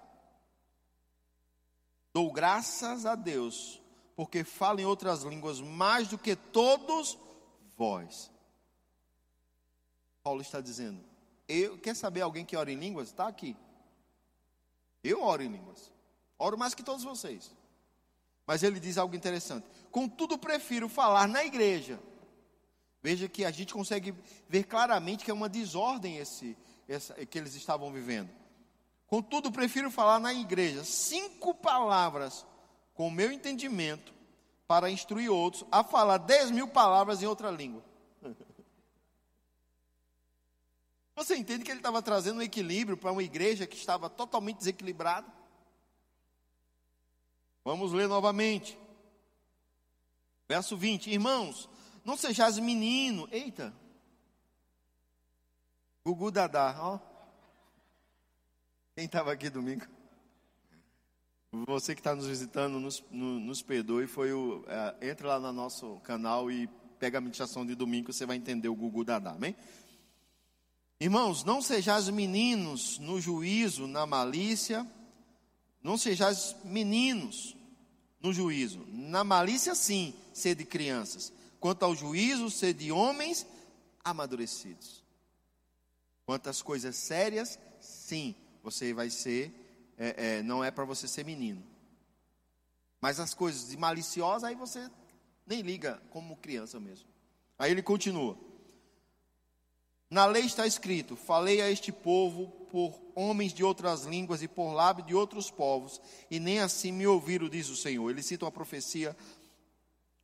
[2.14, 3.82] Dou graças a Deus,
[4.16, 7.18] porque falo em outras línguas mais do que todos
[7.76, 8.32] vós.
[10.24, 11.04] Paulo está dizendo:
[11.48, 13.10] eu, Quer saber alguém que ora em línguas?
[13.10, 13.56] Está aqui.
[15.04, 15.92] Eu oro em línguas.
[16.40, 17.54] Oro mais que todos vocês.
[18.46, 19.68] Mas ele diz algo interessante.
[19.92, 22.00] Contudo, prefiro falar na igreja
[23.04, 24.16] Veja que a gente consegue
[24.48, 26.58] ver claramente que é uma desordem esse,
[27.30, 28.30] que eles estavam vivendo.
[29.08, 32.46] Contudo, prefiro falar na igreja cinco palavras
[32.94, 34.14] com o meu entendimento
[34.66, 37.84] para instruir outros a falar dez mil palavras em outra língua.
[41.14, 45.28] Você entende que ele estava trazendo um equilíbrio para uma igreja que estava totalmente desequilibrada?
[47.66, 48.78] Vamos ler novamente.
[50.48, 51.70] Verso 20: Irmãos,
[52.04, 53.28] não sejais menino.
[53.32, 53.74] Eita.
[56.06, 57.00] Gugu Dadá, ó.
[58.96, 59.86] Quem estava aqui domingo?
[61.68, 64.08] Você que está nos visitando, nos, no, nos perdoe.
[64.08, 66.68] Foi o, é, entre lá no nosso canal e
[67.00, 69.56] pega a meditação de domingo, você vai entender o Gugu Dadá, amém?
[71.00, 74.86] Irmãos, não sejais meninos no juízo, na malícia.
[75.82, 77.56] Não sejais meninos
[78.22, 78.86] no juízo.
[78.90, 81.32] Na malícia, sim, sede crianças
[81.64, 83.48] Quanto ao juízo, ser de homens
[84.04, 85.02] amadurecidos.
[86.26, 91.24] Quanto às coisas sérias, sim, você vai ser, é, é, não é para você ser
[91.24, 91.64] menino.
[93.00, 94.92] Mas as coisas de maliciosa, aí você
[95.48, 97.08] nem liga como criança mesmo.
[97.58, 98.38] Aí ele continua.
[100.10, 104.74] Na lei está escrito: Falei a este povo por homens de outras línguas e por
[104.74, 108.10] lábio de outros povos, e nem assim me ouviram, diz o Senhor.
[108.10, 109.16] Ele cita uma profecia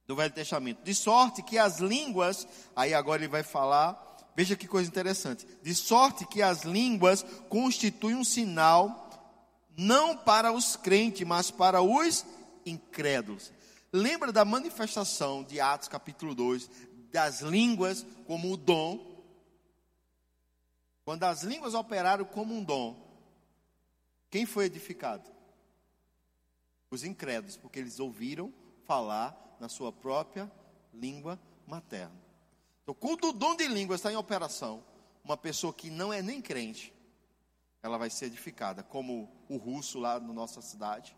[0.09, 0.81] do Velho Testamento.
[0.81, 5.45] De sorte que as línguas, aí agora ele vai falar, veja que coisa interessante.
[5.61, 9.07] De sorte que as línguas constituem um sinal
[9.77, 12.25] não para os crentes, mas para os
[12.65, 13.53] incrédulos.
[13.93, 16.67] Lembra da manifestação de Atos capítulo 2
[17.11, 19.23] das línguas como o dom?
[21.05, 22.99] Quando as línguas operaram como um dom,
[24.31, 25.29] quem foi edificado?
[26.89, 28.51] Os incrédulos, porque eles ouviram
[28.87, 30.51] falar na sua própria
[30.93, 32.15] língua materna.
[32.83, 34.83] Então, quando o dom de língua está em operação,
[35.23, 36.93] uma pessoa que não é nem crente,
[37.83, 41.15] ela vai ser edificada, como o russo lá na nossa cidade,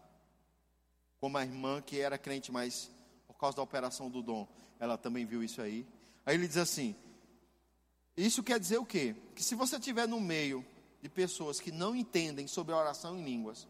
[1.19, 2.91] como a irmã que era crente, mas
[3.27, 4.47] por causa da operação do dom,
[4.79, 5.87] ela também viu isso aí.
[6.25, 6.95] Aí ele diz assim:
[8.17, 9.15] Isso quer dizer o quê?
[9.35, 10.65] Que se você estiver no meio
[11.01, 13.67] de pessoas que não entendem sobre a oração em línguas,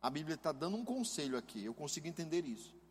[0.00, 2.81] a Bíblia está dando um conselho aqui, eu consigo entender isso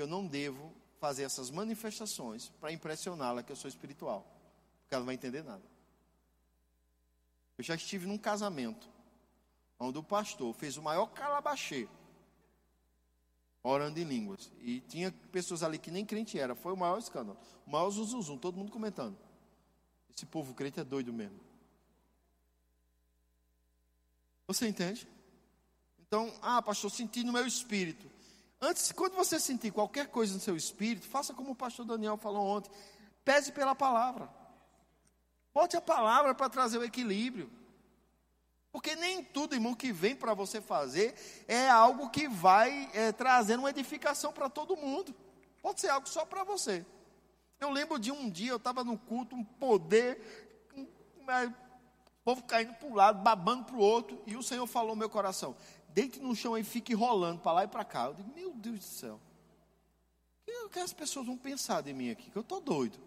[0.00, 4.26] eu não devo fazer essas manifestações para impressioná-la que eu sou espiritual,
[4.82, 5.62] porque ela não vai entender nada.
[7.56, 8.88] Eu já estive num casamento
[9.78, 11.88] onde o pastor fez o maior calabachê
[13.62, 17.38] orando em línguas e tinha pessoas ali que nem crente era, foi o maior escândalo,
[17.66, 19.16] o maior zuzuzum, todo mundo comentando.
[20.14, 21.38] Esse povo crente é doido mesmo.
[24.46, 25.06] Você entende?
[26.00, 28.10] Então, ah, pastor, senti no meu espírito.
[28.60, 32.44] Antes, quando você sentir qualquer coisa no seu espírito, faça como o pastor Daniel falou
[32.44, 32.70] ontem.
[33.24, 34.28] Pese pela palavra.
[35.54, 37.50] Bote a palavra para trazer o equilíbrio.
[38.72, 41.14] Porque nem tudo, irmão, que vem para você fazer
[41.46, 45.14] é algo que vai é, trazer uma edificação para todo mundo.
[45.62, 46.84] Pode ser algo só para você.
[47.60, 51.54] Eu lembro de um dia, eu estava no culto, um poder, um, um,
[52.24, 55.10] povo caindo para um lado, babando para o outro, e o Senhor falou no meu
[55.10, 55.56] coração:
[55.98, 58.06] deite no chão e fique rolando para lá e para cá.
[58.06, 59.20] Eu digo, meu Deus do céu.
[60.64, 62.30] O que as pessoas vão pensar de mim aqui?
[62.30, 62.98] Que eu estou doido.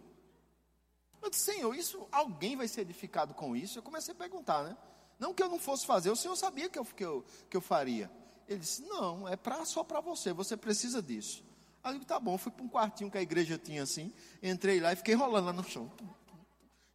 [1.21, 3.79] Eu disse, Senhor, isso, alguém vai ser edificado com isso?
[3.79, 4.75] Eu comecei a perguntar, né?
[5.17, 7.61] Não que eu não fosse fazer, o Senhor sabia que eu, que eu, que eu
[7.61, 8.11] faria.
[8.47, 11.43] Ele disse, não, é pra, só para você, você precisa disso.
[11.83, 14.11] Aí eu disse, tá bom, fui para um quartinho que a igreja tinha assim,
[14.41, 15.91] entrei lá e fiquei rolando lá no chão.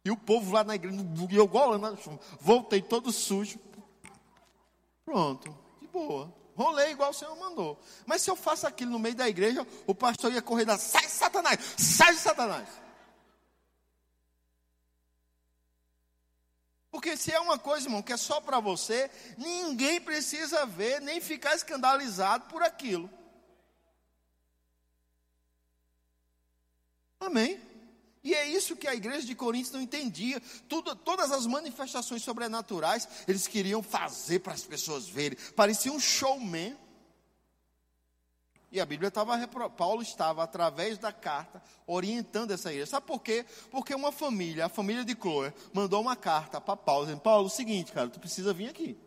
[0.03, 0.97] E o povo lá na igreja,
[1.31, 2.19] eu rolando lá no chão.
[2.39, 3.59] Voltei todo sujo.
[5.05, 5.57] Pronto,
[5.87, 6.33] de boa.
[6.55, 7.79] Rolei igual o Senhor mandou.
[8.05, 11.07] Mas se eu faço aquilo no meio da igreja, o pastor ia correr da sai
[11.07, 12.67] Satanás, sai Satanás.
[16.89, 21.21] Porque se é uma coisa, irmão, que é só para você, ninguém precisa ver, nem
[21.21, 23.07] ficar escandalizado por aquilo.
[27.19, 27.66] Amém?
[28.23, 30.41] E é isso que a igreja de Coríntios não entendia.
[30.67, 35.37] Tudo, todas as manifestações sobrenaturais, eles queriam fazer para as pessoas verem.
[35.55, 36.77] Parecia um showman.
[38.69, 42.91] E a Bíblia estava, Paulo estava, através da carta, orientando essa igreja.
[42.91, 43.45] Sabe por quê?
[43.71, 47.47] Porque uma família, a família de Chloe, mandou uma carta para Paulo, dizendo, Paulo, é
[47.47, 48.97] o seguinte, cara, tu precisa vir aqui.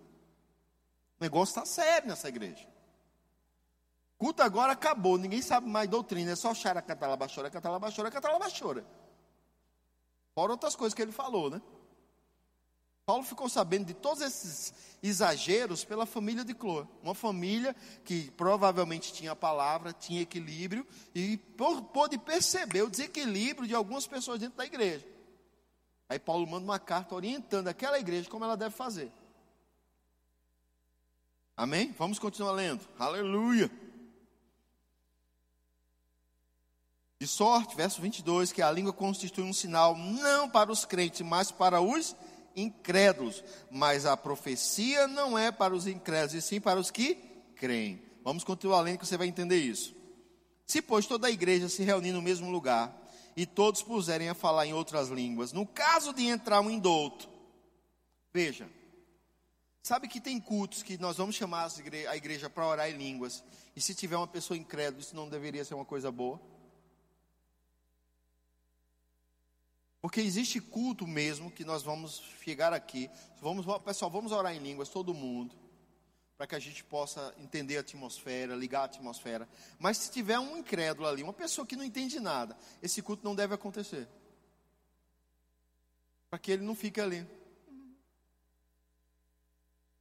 [1.20, 2.66] O negócio está sério nessa igreja.
[4.16, 8.84] Culto agora acabou, ninguém sabe mais doutrina, é só chara, catalabachora, catalabachora, catalabachora.
[10.34, 11.60] Fora outras coisas que ele falou, né?
[13.04, 14.72] Paulo ficou sabendo de todos esses
[15.02, 16.86] exageros pela família de Clô.
[17.02, 17.74] Uma família
[18.04, 21.36] que provavelmente tinha palavra, tinha equilíbrio e
[21.92, 25.04] pôde perceber o desequilíbrio de algumas pessoas dentro da igreja.
[26.08, 29.10] Aí Paulo manda uma carta orientando aquela igreja como ela deve fazer.
[31.56, 31.92] Amém?
[31.98, 32.86] Vamos continuar lendo.
[32.98, 33.70] Aleluia.
[37.20, 41.52] De sorte, verso 22, que a língua constitui um sinal não para os crentes, mas
[41.52, 42.16] para os
[42.56, 47.16] incrédulos, mas a profecia não é para os incrédulos, e sim para os que
[47.56, 48.02] creem.
[48.24, 49.94] Vamos continuar lendo que você vai entender isso.
[50.66, 52.90] Se, pois, toda a igreja se reunir no mesmo lugar
[53.36, 57.28] e todos puserem a falar em outras línguas, no caso de entrar um indouto,
[58.32, 58.66] veja,
[59.82, 61.70] sabe que tem cultos que nós vamos chamar
[62.08, 63.44] a igreja para orar em línguas,
[63.76, 66.40] e se tiver uma pessoa incrédula, isso não deveria ser uma coisa boa?
[70.00, 73.10] Porque existe culto mesmo que nós vamos chegar aqui.
[73.40, 75.54] Vamos, pessoal, vamos orar em línguas, todo mundo,
[76.38, 79.46] para que a gente possa entender a atmosfera, ligar a atmosfera.
[79.78, 83.34] Mas se tiver um incrédulo ali, uma pessoa que não entende nada, esse culto não
[83.34, 84.08] deve acontecer.
[86.30, 87.26] Para que ele não fique ali.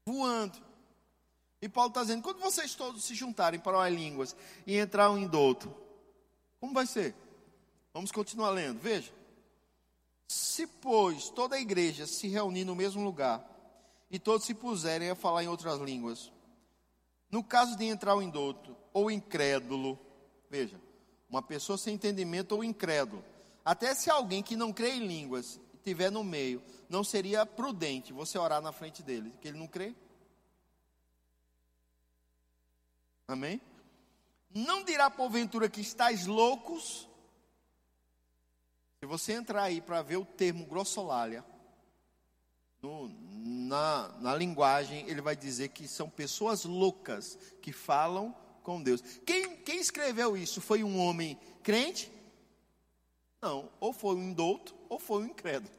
[0.06, 0.58] Voando.
[1.62, 4.34] E Paulo está dizendo: quando vocês todos se juntarem para orar em línguas
[4.66, 5.76] e entrar um em douto,
[6.62, 7.14] como vai ser?
[7.94, 9.19] Vamos continuar lendo, veja.
[10.30, 13.44] Se, pois, toda a igreja se reunir no mesmo lugar
[14.12, 16.32] e todos se puserem a falar em outras línguas,
[17.32, 20.00] no caso de entrar o indulto ou incrédulo,
[20.48, 20.80] veja,
[21.28, 23.26] uma pessoa sem entendimento ou incrédulo,
[23.66, 28.38] até se alguém que não crê em línguas estiver no meio, não seria prudente você
[28.38, 29.96] orar na frente dele, que ele não crê?
[33.28, 33.60] Amém?
[34.54, 37.09] Não dirá porventura que estáis loucos
[39.00, 41.44] se você entrar aí para ver o termo grossolalia,
[42.82, 49.02] no, na, na linguagem, ele vai dizer que são pessoas loucas que falam com Deus.
[49.26, 50.60] Quem, quem escreveu isso?
[50.60, 52.12] Foi um homem crente?
[53.42, 55.74] Não, ou foi um indouto, ou foi um incrédulo.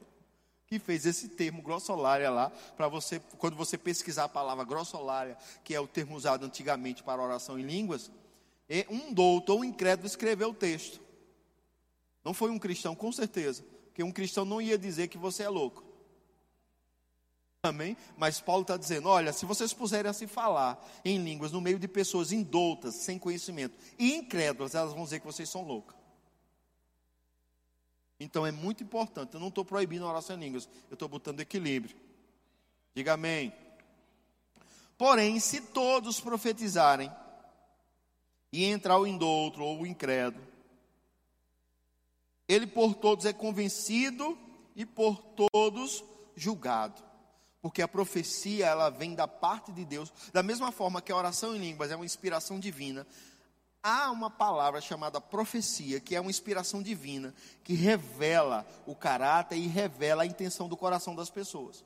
[0.66, 5.74] Que fez esse termo grossolalia lá, para você, quando você pesquisar a palavra grossolalia, que
[5.74, 8.10] é o termo usado antigamente para oração em línguas,
[8.88, 11.09] um douto ou um incrédulo escreveu o texto.
[12.24, 13.64] Não foi um cristão, com certeza.
[13.86, 15.84] Porque um cristão não ia dizer que você é louco.
[17.62, 17.94] Amém?
[18.16, 21.78] Mas Paulo está dizendo: olha, se vocês puserem a se falar em línguas no meio
[21.78, 25.94] de pessoas indoutas, sem conhecimento e incrédulas, elas vão dizer que vocês são loucos.
[28.18, 29.34] Então é muito importante.
[29.34, 31.96] Eu não estou proibindo a oração em línguas, eu estou botando equilíbrio.
[32.94, 33.52] Diga amém.
[34.96, 37.10] Porém, se todos profetizarem
[38.52, 40.49] e entrar o indouto ou o incrédulo,
[42.50, 44.36] ele por todos é convencido
[44.74, 45.18] e por
[45.52, 46.02] todos
[46.34, 47.00] julgado.
[47.62, 51.54] Porque a profecia, ela vem da parte de Deus, da mesma forma que a oração
[51.54, 53.06] em línguas é uma inspiração divina.
[53.80, 57.32] Há uma palavra chamada profecia, que é uma inspiração divina,
[57.62, 61.84] que revela o caráter e revela a intenção do coração das pessoas.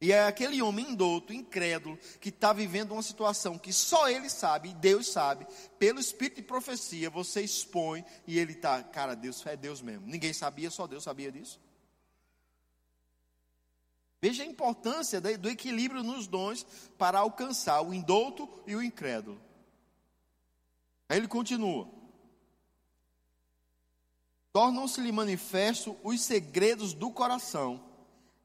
[0.00, 4.70] E é aquele homem indouto, incrédulo, que está vivendo uma situação que só ele sabe,
[4.70, 5.46] e Deus sabe,
[5.78, 10.06] pelo espírito de profecia, você expõe e ele está, cara, Deus é Deus mesmo.
[10.06, 11.60] Ninguém sabia, só Deus sabia disso.
[14.22, 16.66] Veja a importância do equilíbrio nos dons
[16.98, 19.40] para alcançar o indouto e o incrédulo.
[21.08, 21.88] Aí ele continua:
[24.52, 27.82] Tornam-se-lhe manifestos os segredos do coração,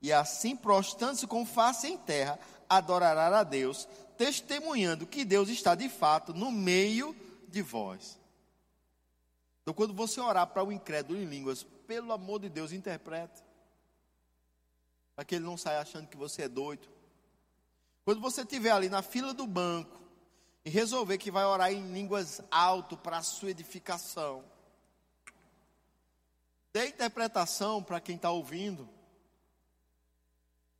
[0.06, 2.39] e assim, prostrando-se com face em terra,
[2.70, 7.16] adorará a Deus, testemunhando que Deus está de fato no meio
[7.47, 8.16] de vós.
[9.64, 13.43] Então, quando você orar para o incrédulo em línguas, pelo amor de Deus, interprete
[15.16, 16.88] para que ele não saia achando que você é doido.
[18.03, 19.99] Quando você estiver ali na fila do banco
[20.64, 24.43] e resolver que vai orar em línguas alto para a sua edificação,
[26.72, 28.88] dê interpretação para quem está ouvindo,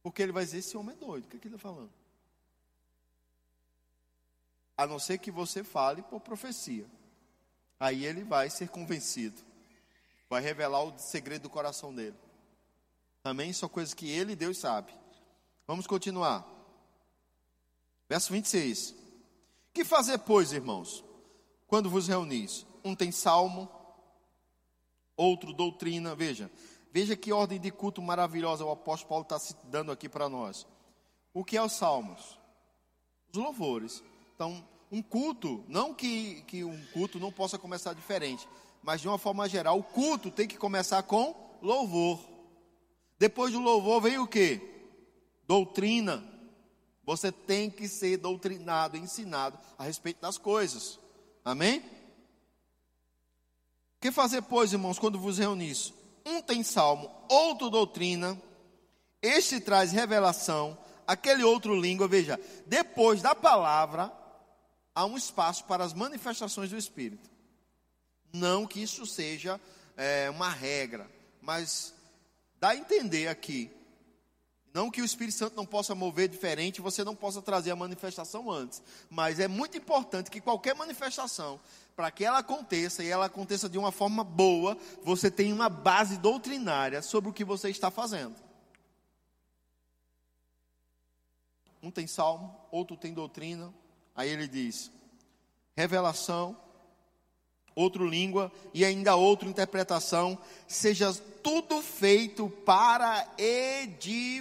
[0.06, 1.90] porque ele vai dizer: esse homem é doido, o que, é que ele está falando?
[4.78, 6.86] A não ser que você fale por profecia.
[7.80, 9.42] Aí ele vai ser convencido,
[10.30, 12.16] vai revelar o segredo do coração dele.
[13.24, 13.52] Amém?
[13.52, 14.94] São coisas que ele e Deus sabe.
[15.66, 16.48] Vamos continuar.
[18.08, 18.94] Verso 26.
[19.74, 21.04] Que fazer, pois, irmãos,
[21.66, 22.64] quando vos reunis?
[22.84, 23.68] Um tem salmo,
[25.18, 26.14] outro doutrina.
[26.14, 26.52] Veja,
[26.96, 30.66] veja que ordem de culto maravilhosa o apóstolo Paulo está dando aqui para nós.
[31.34, 32.40] O que é os salmos?
[33.34, 34.02] Os louvores.
[34.34, 38.48] Então, um culto, não que, que um culto não possa começar diferente,
[38.82, 42.18] mas de uma forma geral, o culto tem que começar com louvor.
[43.20, 44.62] Depois do louvor vem o que?
[45.46, 46.24] Doutrina.
[47.04, 50.98] Você tem que ser doutrinado, ensinado a respeito das coisas.
[51.44, 51.80] Amém?
[51.80, 51.84] O
[54.00, 55.94] que fazer, pois, irmãos, quando vos reunis?
[56.26, 58.42] Um tem salmo, outro doutrina,
[59.22, 62.08] este traz revelação, aquele outro língua.
[62.08, 64.12] Veja, depois da palavra,
[64.94, 67.30] há um espaço para as manifestações do Espírito.
[68.34, 69.62] Não que isso seja
[69.96, 71.10] é, uma regra,
[71.42, 71.94] mas
[72.60, 73.72] dá a entender aqui,
[74.74, 78.52] não que o Espírito Santo não possa mover diferente, você não possa trazer a manifestação
[78.52, 81.62] antes, mas é muito importante que qualquer manifestação,
[81.96, 86.18] para que ela aconteça e ela aconteça de uma forma boa, você tenha uma base
[86.18, 88.36] doutrinária sobre o que você está fazendo.
[91.82, 93.74] Um tem salmo, outro tem doutrina.
[94.14, 94.92] Aí ele diz:
[95.76, 96.60] revelação,
[97.76, 100.38] outro língua e ainda outra interpretação,
[100.68, 104.34] seja tudo feito para edificação.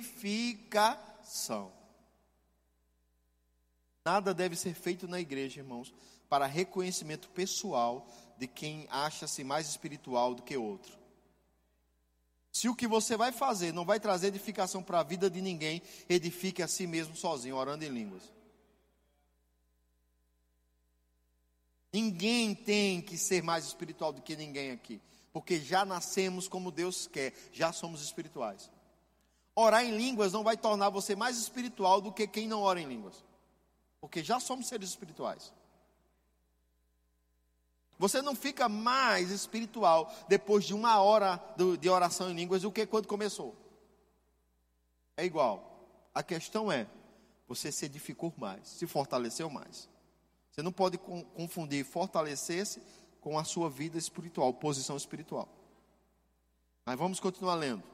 [4.04, 5.94] Nada deve ser feito na igreja, irmãos,
[6.28, 8.06] para reconhecimento pessoal
[8.36, 10.96] de quem acha-se mais espiritual do que outro.
[12.54, 15.82] Se o que você vai fazer não vai trazer edificação para a vida de ninguém,
[16.08, 18.22] edifique a si mesmo sozinho, orando em línguas.
[21.92, 25.00] Ninguém tem que ser mais espiritual do que ninguém aqui,
[25.32, 28.70] porque já nascemos como Deus quer, já somos espirituais.
[29.54, 32.86] Orar em línguas não vai tornar você mais espiritual do que quem não ora em
[32.86, 33.24] línguas,
[34.00, 35.52] porque já somos seres espirituais.
[38.04, 41.42] Você não fica mais espiritual depois de uma hora
[41.80, 43.56] de oração em línguas do que quando começou.
[45.16, 45.88] É igual.
[46.14, 46.86] A questão é:
[47.48, 49.88] você se edificou mais, se fortaleceu mais.
[50.50, 52.82] Você não pode confundir fortalecer-se
[53.22, 55.48] com a sua vida espiritual, posição espiritual.
[56.84, 57.84] Mas vamos continuar lendo.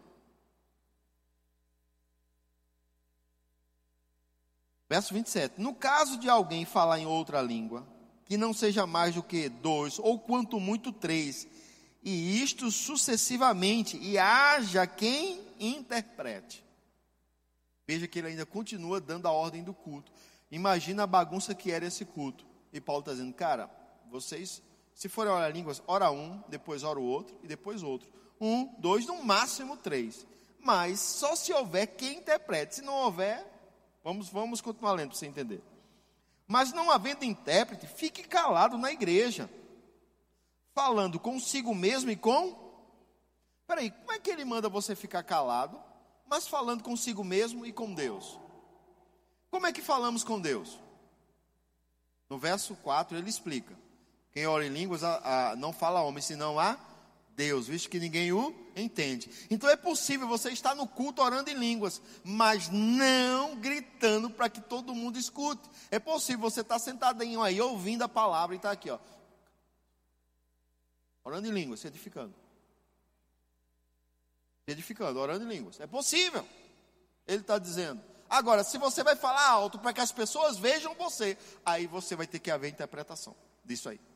[4.88, 5.60] Verso 27.
[5.60, 7.86] No caso de alguém falar em outra língua,
[8.30, 11.48] que não seja mais do que dois, ou quanto muito três,
[12.00, 16.64] e isto sucessivamente, e haja quem interprete.
[17.88, 20.12] Veja que ele ainda continua dando a ordem do culto.
[20.48, 22.46] Imagina a bagunça que era esse culto.
[22.72, 23.68] E Paulo está dizendo, cara,
[24.08, 24.62] vocês,
[24.94, 28.08] se forem orar línguas, ora um, depois ora o outro e depois outro.
[28.40, 30.24] Um, dois, no máximo três.
[30.60, 32.76] Mas só se houver quem interprete.
[32.76, 33.44] Se não houver,
[34.04, 35.60] vamos, vamos continuar lendo para você entender.
[36.50, 39.48] Mas não havendo intérprete, fique calado na igreja,
[40.74, 42.58] falando consigo mesmo e com.
[43.68, 45.80] Peraí, como é que ele manda você ficar calado,
[46.26, 48.36] mas falando consigo mesmo e com Deus?
[49.48, 50.76] Como é que falamos com Deus?
[52.28, 53.78] No verso 4 ele explica:
[54.32, 56.76] quem ora em línguas a, a, não fala homem, senão a
[57.40, 59.30] Deus, visto que ninguém o entende.
[59.48, 64.60] Então é possível você estar no culto orando em línguas, mas não gritando para que
[64.60, 65.62] todo mundo escute.
[65.90, 68.98] É possível você estar sentadinho aí ouvindo a palavra e estar tá aqui, ó,
[71.24, 72.34] orando em línguas, edificando.
[74.66, 75.80] Se edificando, orando em línguas.
[75.80, 76.46] É possível.
[77.26, 78.02] Ele está dizendo.
[78.28, 82.26] Agora, se você vai falar alto para que as pessoas vejam você, aí você vai
[82.26, 83.34] ter que haver interpretação
[83.64, 84.09] disso aí.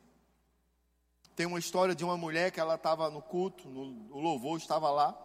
[1.34, 4.90] Tem uma história de uma mulher que ela estava no culto, no, o louvor estava
[4.90, 5.18] lá.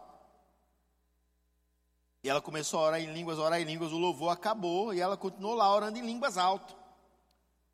[2.23, 5.15] E ela começou a orar em línguas, orar em línguas, o louvor acabou e ela
[5.15, 6.75] continuou lá orando em línguas alto.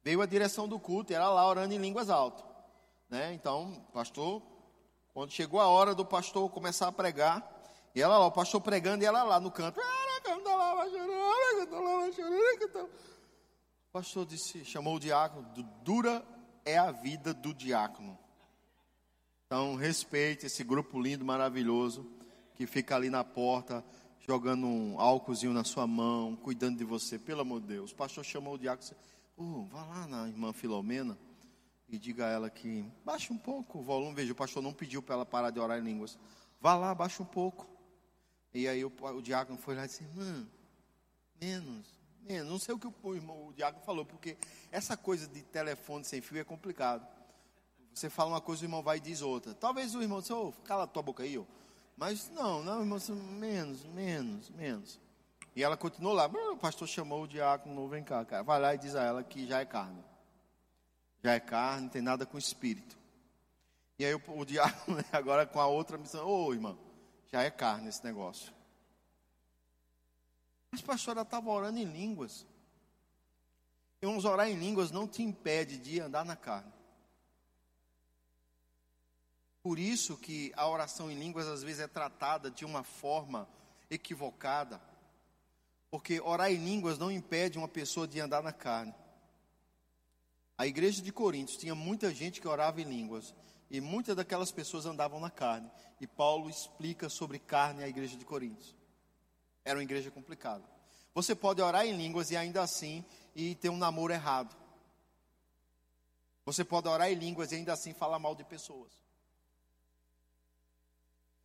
[0.04, 2.46] Veio a direção do culto e ela lá orando em línguas alto.
[3.10, 3.34] Né?
[3.34, 4.42] Então, pastor,
[5.14, 7.52] quando chegou a hora do pastor começar a pregar,
[7.96, 9.80] e ela lá, o pastor pregando e ela lá no canto.
[13.90, 15.48] O pastor disse, chamou o diácono,
[15.82, 16.24] dura
[16.66, 18.20] é a vida do diácono.
[19.48, 22.10] Então, respeite esse grupo lindo, maravilhoso,
[22.56, 23.86] que fica ali na porta,
[24.26, 27.92] jogando um álcoolzinho na sua mão, cuidando de você, pelo amor de Deus.
[27.92, 28.96] O pastor chamou o diácono e
[29.38, 31.16] oh, vá lá na irmã Filomena
[31.88, 34.16] e diga a ela que baixe um pouco o volume.
[34.16, 36.18] Veja, o pastor não pediu para ela parar de orar em línguas.
[36.60, 37.68] Vá lá, baixe um pouco.
[38.52, 40.48] E aí o, o diácono foi lá e disse, irmã,
[41.40, 41.86] menos,
[42.22, 42.50] menos.
[42.50, 44.38] Não sei o que o, irmão, o diácono falou, porque
[44.72, 47.06] essa coisa de telefone sem fio é complicado.
[47.96, 49.54] Você fala uma coisa, o irmão vai e diz outra.
[49.54, 51.46] Talvez o irmão disse, oh, cala tua boca aí, ó.
[51.96, 53.00] Mas não, não, irmão,
[53.40, 55.00] menos, menos, menos.
[55.56, 56.26] E ela continuou lá.
[56.26, 58.44] O pastor chamou o diácono, vem cá, cara.
[58.44, 60.04] Vai lá e diz a ela que já é carne.
[61.24, 62.98] Já é carne, não tem nada com espírito.
[63.98, 66.78] E aí o, o diácono, né, agora com a outra missão, ô oh, irmão,
[67.32, 68.54] já é carne esse negócio.
[70.70, 72.46] Mas pastor, ela estava orando em línguas.
[74.02, 76.75] Irmãos, orar em línguas não te impede de andar na carne.
[79.66, 83.50] Por isso que a oração em línguas às vezes é tratada de uma forma
[83.90, 84.80] equivocada.
[85.90, 88.94] Porque orar em línguas não impede uma pessoa de andar na carne.
[90.56, 93.34] A igreja de Coríntios tinha muita gente que orava em línguas.
[93.68, 95.68] E muitas daquelas pessoas andavam na carne.
[96.00, 98.76] E Paulo explica sobre carne à igreja de Coríntios.
[99.64, 100.64] Era uma igreja complicada.
[101.16, 103.04] Você pode orar em línguas e ainda assim
[103.34, 104.56] e ter um namoro errado.
[106.46, 109.05] Você pode orar em línguas e ainda assim falar mal de pessoas.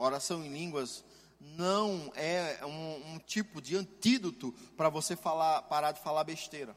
[0.02, 1.04] Oração em línguas
[1.38, 6.74] não é um, um tipo de antídoto para você falar, parar de falar besteira.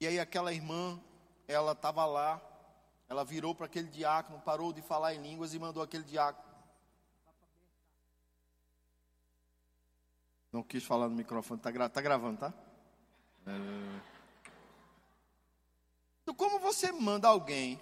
[0.00, 0.98] E aí aquela irmã,
[1.46, 2.40] ela estava lá,
[3.06, 6.48] ela virou para aquele diácono, parou de falar em línguas e mandou aquele diácono.
[10.50, 12.54] Não quis falar no microfone, está gra tá gravando, tá?
[13.46, 14.00] É...
[16.22, 17.78] Então, como você manda alguém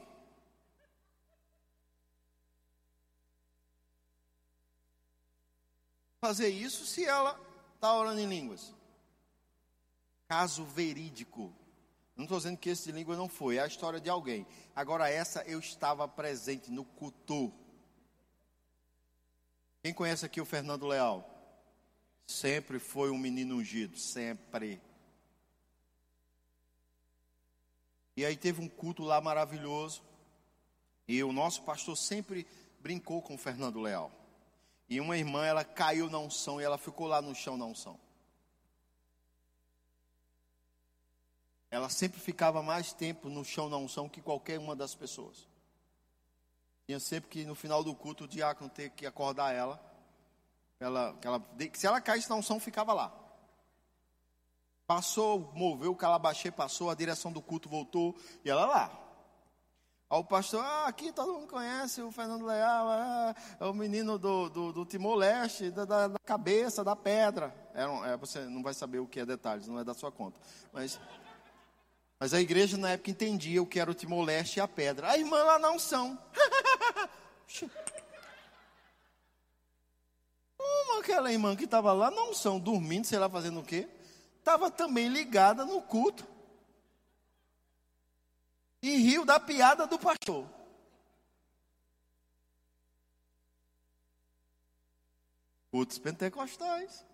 [6.20, 7.38] fazer isso se ela
[7.74, 8.74] está orando em línguas.
[10.28, 11.52] Caso verídico.
[12.16, 14.46] Não estou dizendo que esse de língua não foi, é a história de alguém.
[14.74, 17.52] Agora, essa eu estava presente no culto.
[19.82, 21.24] Quem conhece aqui o Fernando Leal?
[22.26, 24.80] Sempre foi um menino ungido, sempre.
[28.16, 30.02] E aí teve um culto lá maravilhoso.
[31.06, 32.46] E o nosso pastor sempre
[32.80, 34.17] brincou com o Fernando Leal.
[34.88, 37.98] E uma irmã, ela caiu na unção e ela ficou lá no chão na unção.
[41.70, 45.46] Ela sempre ficava mais tempo no chão na unção que qualquer uma das pessoas.
[46.86, 49.78] Tinha sempre que no final do culto o diácono ter que acordar ela.
[50.80, 53.12] ela, ela se ela caísse na unção, ficava lá.
[54.86, 59.07] Passou, moveu o calabachê, passou, a direção do culto voltou e ela lá.
[60.10, 64.18] Aí o pastor, ah, aqui todo mundo conhece o Fernando Leal, é, é o menino
[64.18, 67.54] do, do, do Timor-Leste, da, da, da, cabeça, da pedra.
[67.74, 70.40] É, é, você não vai saber o que é detalhes, não é da sua conta.
[70.72, 70.98] Mas,
[72.18, 75.10] mas a igreja na época entendia o que era o Timor-Leste e a pedra.
[75.10, 76.18] A irmã lá não são.
[80.58, 83.86] Uma aquela irmã que estava lá não são, dormindo, sei lá, fazendo o quê?
[84.38, 86.37] Estava também ligada no culto
[88.82, 90.48] e riu da piada do pastor.
[95.70, 97.04] Cultos pentecostais.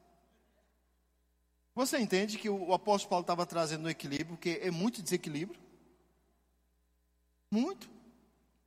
[1.74, 5.60] Você entende que o apóstolo Paulo estava trazendo um equilíbrio, porque é muito desequilíbrio?
[7.50, 7.90] Muito.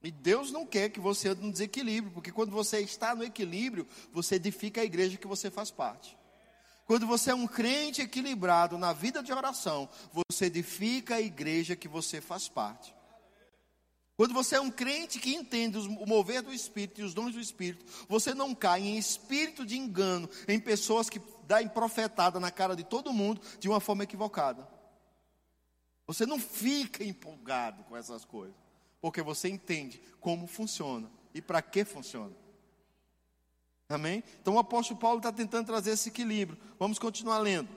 [0.03, 3.87] E Deus não quer que você ande no desequilíbrio, porque quando você está no equilíbrio,
[4.11, 6.16] você edifica a igreja que você faz parte.
[6.87, 9.89] Quando você é um crente equilibrado na vida de oração,
[10.29, 12.95] você edifica a igreja que você faz parte.
[14.15, 17.41] Quando você é um crente que entende o mover do Espírito e os dons do
[17.41, 22.73] Espírito, você não cai em espírito de engano em pessoas que dão profetada na cara
[22.73, 24.65] de todo mundo de uma forma equivocada.
[26.07, 28.55] Você não fica empolgado com essas coisas,
[29.01, 32.46] porque você entende como funciona e para que funciona.
[33.89, 34.23] Amém?
[34.41, 36.57] Então o apóstolo Paulo está tentando trazer esse equilíbrio.
[36.77, 37.69] Vamos continuar lendo.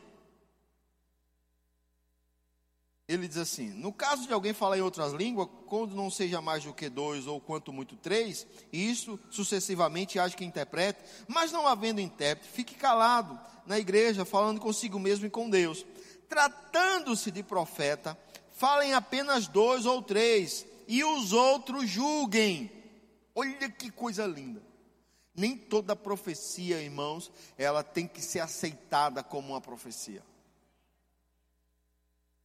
[3.13, 6.65] ele diz assim: no caso de alguém falar em outras línguas, quando não seja mais
[6.65, 11.67] do que dois ou quanto muito três, e isso sucessivamente haja que interprete, mas não
[11.67, 15.85] havendo intérprete, fique calado na igreja, falando consigo mesmo e com Deus.
[16.29, 18.17] Tratando-se de profeta,
[18.53, 22.71] falem apenas dois ou três, e os outros julguem.
[23.35, 24.70] Olha que coisa linda.
[25.35, 30.23] Nem toda profecia, irmãos, ela tem que ser aceitada como uma profecia.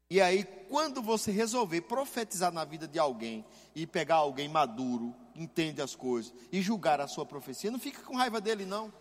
[0.09, 5.81] E aí, quando você resolver profetizar na vida de alguém e pegar alguém maduro, entende
[5.81, 8.93] as coisas e julgar a sua profecia, não fique com raiva dele, não.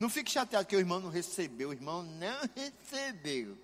[0.00, 3.58] Não fique chateado que o irmão não recebeu, o irmão não recebeu.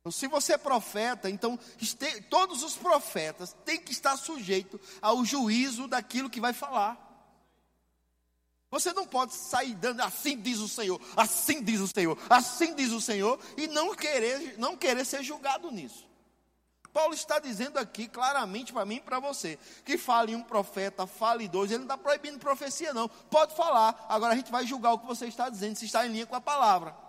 [0.00, 5.24] Então, se você é profeta, então este, todos os profetas têm que estar sujeitos ao
[5.24, 7.05] juízo daquilo que vai falar.
[8.70, 12.92] Você não pode sair dando assim diz o Senhor, assim diz o Senhor, assim diz
[12.92, 16.06] o Senhor e não querer, não querer ser julgado nisso.
[16.92, 21.46] Paulo está dizendo aqui claramente para mim e para você, que fale um profeta, fale
[21.46, 24.98] dois, ele não está proibindo profecia não, pode falar, agora a gente vai julgar o
[24.98, 27.05] que você está dizendo, se está em linha com a palavra.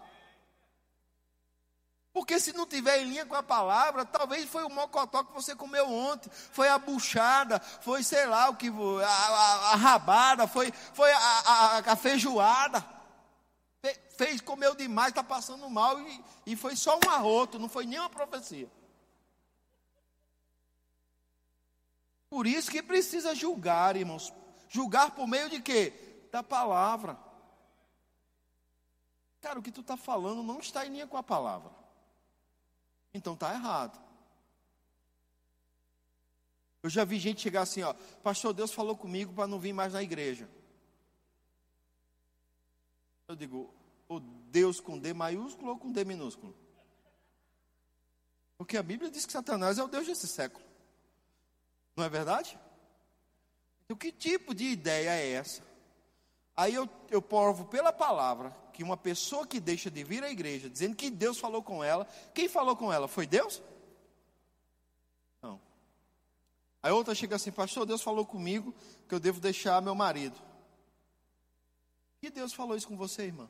[2.17, 5.55] Porque se não tiver em linha com a palavra, talvez foi o mocotó que você
[5.55, 10.71] comeu ontem, foi a buchada, foi sei lá o que, a, a, a rabada, foi,
[10.95, 12.83] foi a, a, feijoada.
[13.83, 17.85] Fe, fez, comeu demais, está passando mal e, e foi só um arroto, não foi
[17.85, 18.67] nenhuma profecia.
[22.31, 24.33] Por isso que precisa julgar, irmãos.
[24.67, 25.93] Julgar por meio de quê?
[26.31, 27.15] Da palavra.
[29.39, 31.77] Cara, o que tu está falando não está em linha com a palavra.
[33.17, 33.99] Então está errado.
[36.83, 37.93] Eu já vi gente chegar assim, ó,
[38.23, 40.47] pastor, Deus falou comigo para não vir mais na igreja.
[43.27, 43.73] Eu digo,
[44.07, 46.55] o Deus com D maiúsculo ou com D minúsculo?
[48.57, 50.65] Porque a Bíblia diz que Satanás é o Deus desse século.
[51.95, 52.57] Não é verdade?
[53.83, 55.63] Então, que tipo de ideia é essa?
[56.55, 60.69] Aí eu, eu provo pela palavra que uma pessoa que deixa de vir à igreja,
[60.69, 63.07] dizendo que Deus falou com ela, quem falou com ela?
[63.07, 63.59] Foi Deus?
[65.41, 65.59] Não.
[66.83, 68.71] Aí outra chega assim, pastor, Deus falou comigo
[69.09, 70.39] que eu devo deixar meu marido.
[72.21, 73.49] Que Deus falou isso com você, irmã?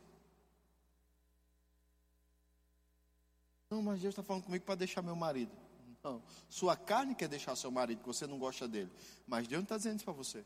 [3.69, 5.51] Não, mas Deus está falando comigo para deixar meu marido.
[6.01, 8.89] Não, sua carne quer deixar seu marido, que você não gosta dele.
[9.27, 10.45] Mas Deus não está dizendo isso para você.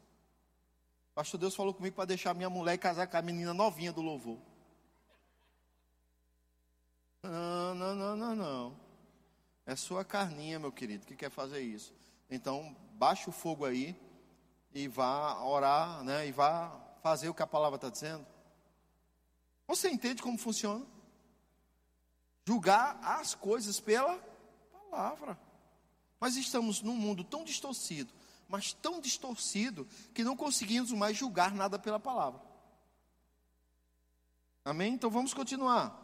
[1.13, 4.01] Pastor Deus falou comigo para deixar minha mulher e casar com a menina novinha do
[4.01, 4.39] louvor.
[7.23, 8.79] Não, não, não, não, não.
[9.65, 11.93] É sua carninha, meu querido, que quer fazer isso.
[12.29, 13.95] Então, baixa o fogo aí
[14.73, 16.27] e vá orar, né?
[16.27, 18.25] E vá fazer o que a palavra está dizendo.
[19.67, 20.85] Você entende como funciona?
[22.45, 24.19] Julgar as coisas pela
[24.89, 25.37] palavra.
[26.19, 28.13] Mas estamos num mundo tão distorcido
[28.51, 32.41] mas tão distorcido que não conseguimos mais julgar nada pela palavra.
[34.65, 34.93] Amém?
[34.93, 36.00] Então vamos continuar.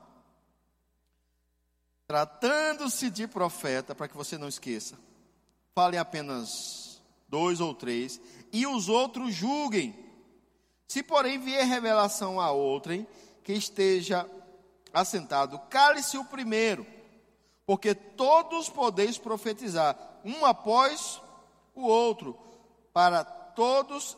[2.08, 4.98] Tratando-se de profeta, para que você não esqueça,
[5.76, 9.94] falem apenas dois ou três, e os outros julguem.
[10.88, 13.06] Se, porém, vier revelação a outrem
[13.44, 14.26] que esteja
[14.94, 16.88] assentado, cale-se o primeiro,
[17.66, 21.22] porque todos podeis profetizar, um após
[21.76, 22.40] o outro,
[22.94, 24.18] para todos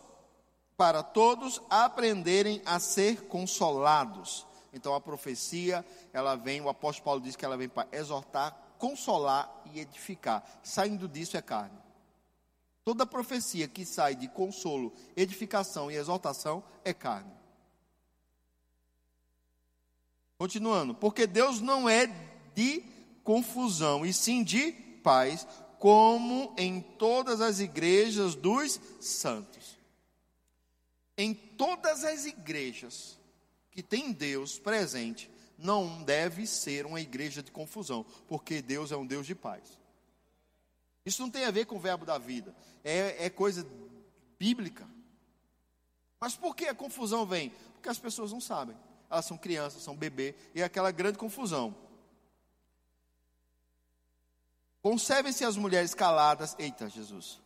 [0.79, 4.47] para todos aprenderem a ser consolados.
[4.73, 9.63] Então a profecia, ela vem, o apóstolo Paulo diz que ela vem para exortar, consolar
[9.73, 10.43] e edificar.
[10.63, 11.77] Saindo disso é carne.
[12.83, 17.31] Toda profecia que sai de consolo, edificação e exortação é carne.
[20.37, 22.07] Continuando, porque Deus não é
[22.55, 22.81] de
[23.23, 24.71] confusão, e sim de
[25.03, 25.45] paz,
[25.77, 29.77] como em todas as igrejas dos santos.
[31.17, 33.18] Em todas as igrejas
[33.79, 39.05] que tem Deus presente, não deve ser uma igreja de confusão, porque Deus é um
[39.07, 39.79] Deus de paz.
[41.05, 42.53] Isso não tem a ver com o verbo da vida,
[42.83, 43.65] é, é coisa
[44.37, 44.85] bíblica.
[46.19, 47.51] Mas por que a confusão vem?
[47.73, 48.75] Porque as pessoas não sabem.
[49.09, 51.73] Elas são crianças, são bebê, e é aquela grande confusão.
[54.81, 56.53] Conservem-se as mulheres caladas.
[56.59, 57.39] Eita, Jesus.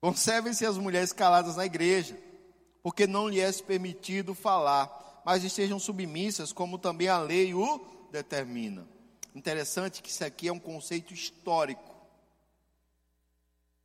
[0.00, 2.16] Conservem-se as mulheres caladas na igreja,
[2.82, 7.78] porque não lhes é permitido falar, mas estejam submissas, como também a lei o
[8.12, 8.86] determina.
[9.34, 11.96] Interessante que isso aqui é um conceito histórico.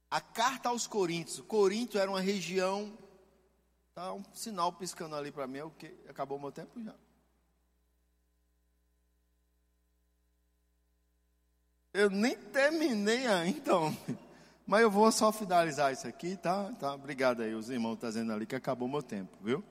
[0.10, 2.96] A carta aos Coríntios, Corinto era uma região.
[3.96, 6.94] Tá um sinal piscando ali para mim, é o que acabou meu tempo já.
[11.94, 14.20] Eu nem terminei ainda, homem
[14.66, 16.72] mas eu vou só finalizar isso aqui, tá?
[16.80, 16.94] tá?
[16.94, 19.64] Obrigado aí, os irmãos estão tá dizendo ali que acabou meu tempo, viu?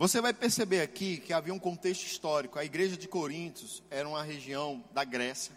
[0.00, 2.58] Você vai perceber aqui que havia um contexto histórico.
[2.58, 5.54] A igreja de Coríntios era uma região da Grécia,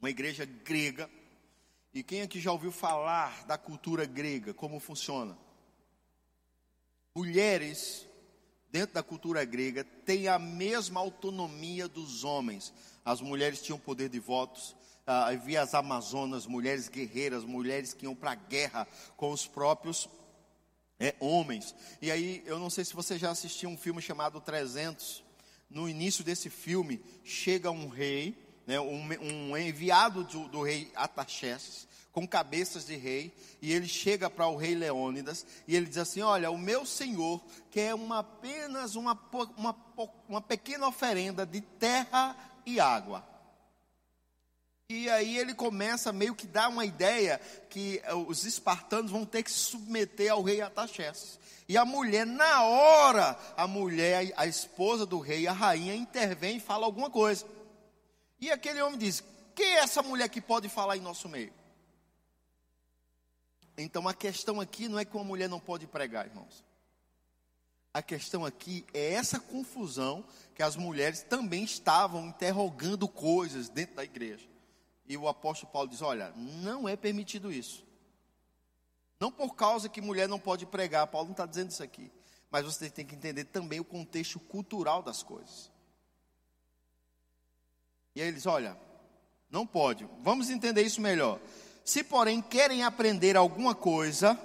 [0.00, 1.08] uma igreja grega.
[1.94, 5.38] E quem aqui já ouviu falar da cultura grega, como funciona?
[7.14, 8.08] Mulheres,
[8.72, 12.74] dentro da cultura grega, têm a mesma autonomia dos homens.
[13.04, 14.74] As mulheres tinham poder de votos,
[15.06, 18.86] havia as amazonas, mulheres guerreiras, mulheres que iam para a guerra
[19.16, 20.08] com os próprios
[20.98, 21.74] é, homens.
[22.00, 25.22] E aí, eu não sei se você já assistiu um filme chamado 300.
[25.68, 28.36] No início desse filme, chega um rei,
[28.66, 34.30] né, um, um enviado do, do rei Ataxerxes, com cabeças de rei, e ele chega
[34.30, 38.94] para o rei Leônidas, e ele diz assim: Olha, o meu senhor quer uma, apenas
[38.94, 39.18] uma,
[39.56, 39.76] uma,
[40.28, 43.33] uma pequena oferenda de terra e água.
[44.88, 49.42] E aí ele começa meio que dar uma ideia que eh, os espartanos vão ter
[49.42, 51.38] que se submeter ao rei Ataxerxes.
[51.66, 56.60] E a mulher, na hora, a mulher, a esposa do rei, a rainha, intervém e
[56.60, 57.46] fala alguma coisa.
[58.38, 59.24] E aquele homem diz:
[59.54, 61.52] Quem é essa mulher que pode falar em nosso meio?
[63.78, 66.62] Então a questão aqui não é que uma mulher não pode pregar, irmãos.
[67.94, 70.24] A questão aqui é essa confusão
[70.54, 74.53] que as mulheres também estavam interrogando coisas dentro da igreja.
[75.06, 77.84] E o apóstolo Paulo diz: Olha, não é permitido isso.
[79.20, 82.10] Não por causa que mulher não pode pregar, Paulo não está dizendo isso aqui.
[82.50, 85.70] Mas você tem que entender também o contexto cultural das coisas.
[88.14, 88.78] E aí eles, olha,
[89.50, 90.08] não pode.
[90.20, 91.40] Vamos entender isso melhor.
[91.84, 94.38] Se, porém, querem aprender alguma coisa,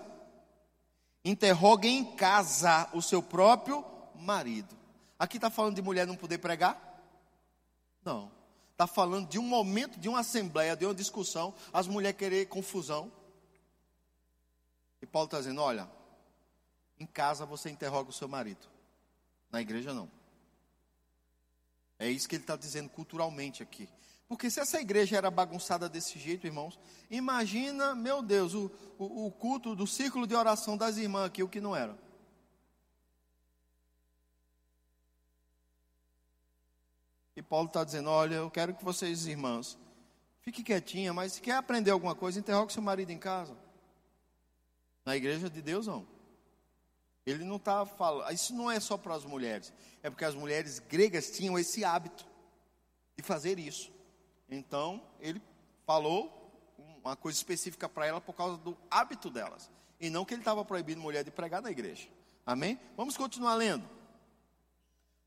[1.24, 3.86] interroguem em casa o seu próprio
[4.16, 4.76] marido.
[5.18, 7.01] Aqui está falando de mulher não poder pregar?
[8.03, 8.39] Não
[8.80, 13.12] está falando de um momento de uma assembleia, de uma discussão, as mulheres querer confusão.
[15.02, 15.86] E Paulo está dizendo: olha,
[16.98, 18.66] em casa você interroga o seu marido,
[19.52, 20.10] na igreja não.
[22.00, 23.90] É isso que ele está dizendo culturalmente aqui.
[24.30, 26.80] Porque se essa igreja era bagunçada desse jeito, irmãos,
[27.12, 31.50] imagina, meu Deus, o, o, o culto do círculo de oração das irmãs aqui, o
[31.50, 31.98] que não era.
[37.40, 39.78] E Paulo está dizendo: Olha, eu quero que vocês, irmãs,
[40.42, 43.56] fiquem quietinha, mas se quer aprender alguma coisa, interrogue seu marido em casa.
[45.06, 46.06] Na igreja de Deus, não.
[47.26, 48.30] Ele não está falando.
[48.34, 49.72] Isso não é só para as mulheres.
[50.04, 52.28] É porque as mulheres gregas tinham esse hábito
[53.16, 53.90] de fazer isso.
[54.50, 55.42] Então, ele
[55.86, 56.52] falou
[57.02, 59.72] uma coisa específica para ela por causa do hábito delas.
[59.98, 62.10] E não que ele estava proibindo mulher de pregar na igreja.
[62.46, 62.78] Amém?
[62.98, 63.90] Vamos continuar lendo.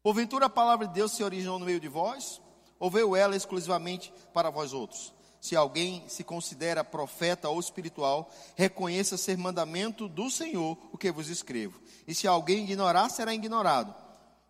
[0.02, 2.40] Porventura a palavra de Deus se originou no meio de vós?
[2.78, 5.14] Ou veio ela exclusivamente para vós outros?
[5.40, 11.28] Se alguém se considera profeta ou espiritual, reconheça ser mandamento do Senhor o que vos
[11.28, 11.80] escrevo.
[12.06, 13.94] E se alguém ignorar, será ignorado.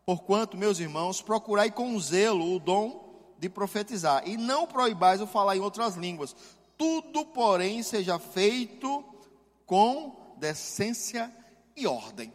[0.04, 5.56] Porquanto, meus irmãos, procurai com zelo o dom de profetizar, e não proibais o falar
[5.56, 6.36] em outras línguas.
[6.78, 9.04] Tudo, porém, seja feito
[9.66, 11.32] com decência
[11.76, 12.32] e ordem.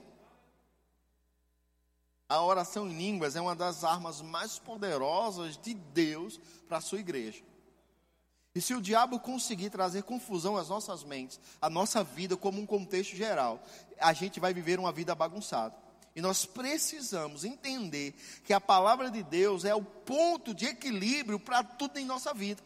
[2.30, 7.00] A oração em línguas é uma das armas mais poderosas de Deus para a sua
[7.00, 7.42] igreja.
[8.54, 12.66] E se o diabo conseguir trazer confusão às nossas mentes, à nossa vida como um
[12.66, 13.64] contexto geral,
[14.00, 15.76] a gente vai viver uma vida bagunçada.
[16.16, 21.64] E nós precisamos entender que a palavra de Deus é o ponto de equilíbrio para
[21.64, 22.62] tudo em nossa vida.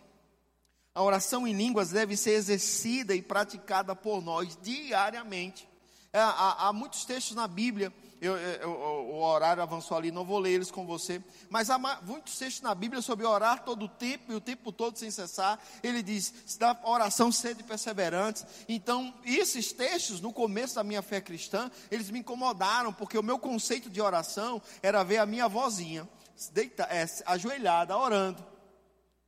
[0.96, 5.68] A oração em línguas deve ser exercida e praticada por nós diariamente.
[6.14, 10.38] É, há, há muitos textos na Bíblia eu, eu, o horário avançou ali, não vou
[10.38, 11.20] ler eles com você.
[11.50, 14.96] Mas há muitos textos na Bíblia sobre orar todo o tempo e o tempo todo
[14.96, 15.60] sem cessar.
[15.82, 18.46] Ele diz: dá oração sede perseverantes.
[18.70, 23.40] Então, esses textos, no começo da minha fé cristã, eles me incomodaram, porque o meu
[23.40, 26.08] conceito de oração era ver a minha vozinha
[26.54, 28.46] deita, é, ajoelhada, orando.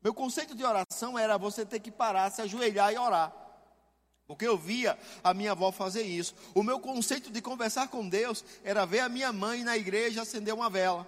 [0.03, 3.42] Meu conceito de oração era você ter que parar, se ajoelhar e orar.
[4.33, 6.33] Porque eu via a minha avó fazer isso.
[6.55, 10.51] O meu conceito de conversar com Deus era ver a minha mãe na igreja acender
[10.51, 11.07] uma vela.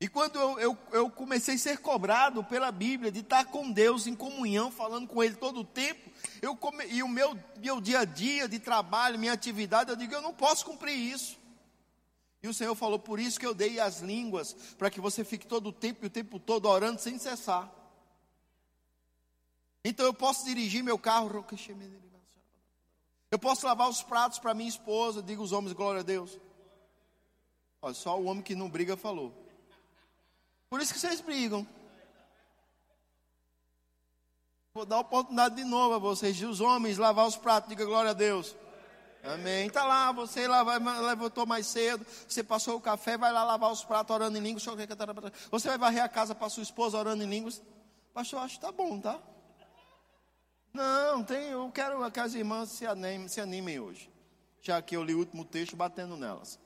[0.00, 4.06] E quando eu, eu, eu, comecei a ser cobrado pela Bíblia de estar com Deus
[4.06, 6.10] em comunhão, falando com Ele todo o tempo,
[6.40, 10.14] eu come, e o meu, meu dia a dia de trabalho, minha atividade, eu digo,
[10.14, 11.38] eu não posso cumprir isso.
[12.42, 15.46] E o Senhor falou, por isso que eu dei as línguas, para que você fique
[15.46, 17.70] todo o tempo e o tempo todo orando sem cessar.
[19.84, 21.44] Então eu posso dirigir meu carro.
[23.30, 25.22] Eu posso lavar os pratos para minha esposa.
[25.22, 26.38] Diga os homens, glória a Deus.
[27.82, 29.32] Olha, só o homem que não briga falou.
[30.68, 31.66] Por isso que vocês brigam.
[34.72, 37.68] Vou dar oportunidade de novo a vocês, os homens, lavar os pratos.
[37.68, 38.54] Diga glória a Deus.
[39.22, 39.66] Amém.
[39.66, 44.14] Está lá, você levantou mais cedo, você passou o café, vai lá lavar os pratos
[44.14, 44.64] orando em línguas.
[45.50, 47.60] Você vai varrer a casa para sua esposa orando em línguas.
[48.14, 49.20] Pastor, acho que está bom, tá?
[50.72, 54.10] Não, tem, eu quero que as irmãs se animem, se animem hoje.
[54.60, 56.58] Já que eu li o último texto batendo nelas.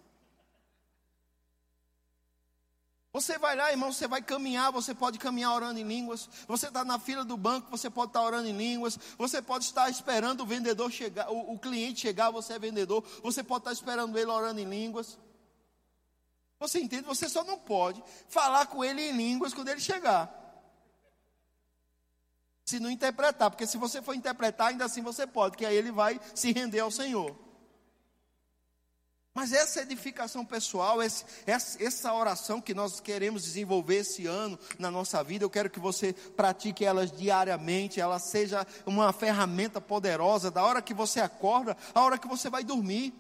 [3.14, 6.28] Você vai lá, irmão, você vai caminhar, você pode caminhar orando em línguas.
[6.48, 8.98] Você está na fila do banco, você pode estar orando em línguas.
[9.16, 13.05] Você pode estar esperando o vendedor chegar, o, o cliente chegar, você é vendedor.
[13.22, 15.16] Você pode estar esperando ele orando em línguas.
[16.59, 17.05] Você entende?
[17.05, 20.44] Você só não pode falar com ele em línguas quando ele chegar.
[22.65, 25.93] Se não interpretar, porque se você for interpretar, ainda assim você pode, que aí ele
[25.93, 27.36] vai se render ao Senhor.
[29.35, 35.45] Mas essa edificação pessoal, essa oração que nós queremos desenvolver esse ano na nossa vida,
[35.45, 40.95] eu quero que você pratique elas diariamente, ela seja uma ferramenta poderosa da hora que
[40.95, 43.12] você acorda, a hora que você vai dormir.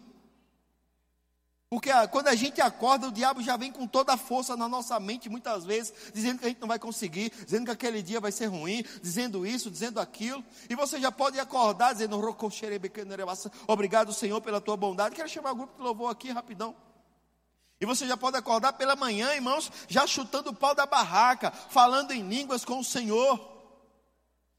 [1.74, 4.68] Porque ah, quando a gente acorda, o diabo já vem com toda a força na
[4.68, 8.20] nossa mente, muitas vezes, dizendo que a gente não vai conseguir, dizendo que aquele dia
[8.20, 10.44] vai ser ruim, dizendo isso, dizendo aquilo.
[10.70, 12.16] E você já pode acordar dizendo:
[13.66, 15.16] Obrigado, Senhor, pela tua bondade.
[15.16, 16.76] Quero chamar o grupo que louvou aqui rapidão.
[17.80, 22.12] E você já pode acordar pela manhã, irmãos, já chutando o pau da barraca, falando
[22.12, 23.52] em línguas com o Senhor.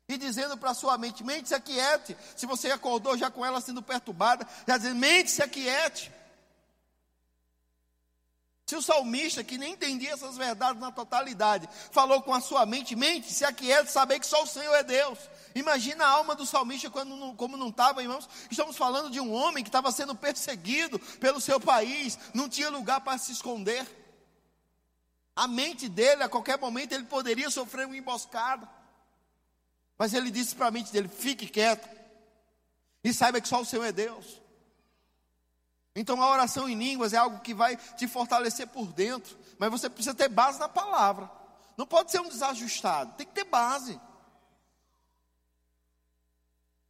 [0.10, 2.18] E dizendo para sua mente: mente se aquiete.
[2.36, 6.12] Se você acordou já com ela sendo perturbada, já dizendo: mente se aquiete.
[8.66, 12.96] Se o salmista, que nem entendia essas verdades na totalidade, falou com a sua mente,
[12.96, 15.20] mente, se aquieta, saber que só o Senhor é Deus.
[15.54, 18.28] Imagina a alma do salmista quando como não estava, irmãos.
[18.50, 23.02] Estamos falando de um homem que estava sendo perseguido pelo seu país, não tinha lugar
[23.02, 23.86] para se esconder.
[25.36, 28.68] A mente dele, a qualquer momento, ele poderia sofrer uma emboscada.
[29.96, 31.88] Mas ele disse para a mente dele: fique quieto
[33.04, 34.42] e saiba que só o Senhor é Deus.
[35.96, 39.90] Então a oração em línguas é algo que vai te fortalecer por dentro, mas você
[39.90, 41.32] precisa ter base na palavra.
[41.78, 44.00] Não pode ser um desajustado, tem que ter base.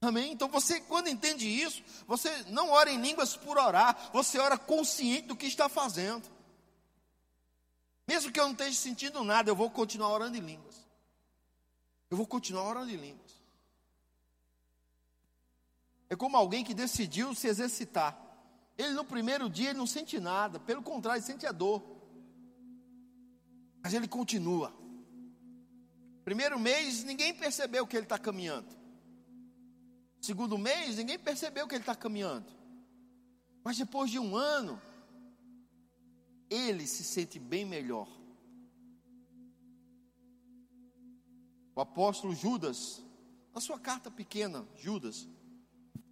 [0.02, 0.32] Amém?
[0.32, 5.28] Então você, quando entende isso, você não ora em línguas por orar, você ora consciente
[5.28, 6.28] do que está fazendo.
[8.08, 10.76] Mesmo que eu não esteja sentindo nada, eu vou continuar orando em línguas.
[12.10, 13.32] Eu vou continuar orando em línguas.
[16.08, 18.25] É como alguém que decidiu se exercitar.
[18.78, 21.84] Ele no primeiro dia ele não sente nada, pelo contrário, ele sente a dor.
[23.82, 24.74] Mas ele continua.
[26.24, 28.76] Primeiro mês, ninguém percebeu que ele está caminhando.
[30.20, 32.52] Segundo mês, ninguém percebeu que ele está caminhando.
[33.64, 34.82] Mas depois de um ano,
[36.50, 38.10] ele se sente bem melhor.
[41.76, 43.04] O apóstolo Judas,
[43.54, 45.28] na sua carta pequena, Judas,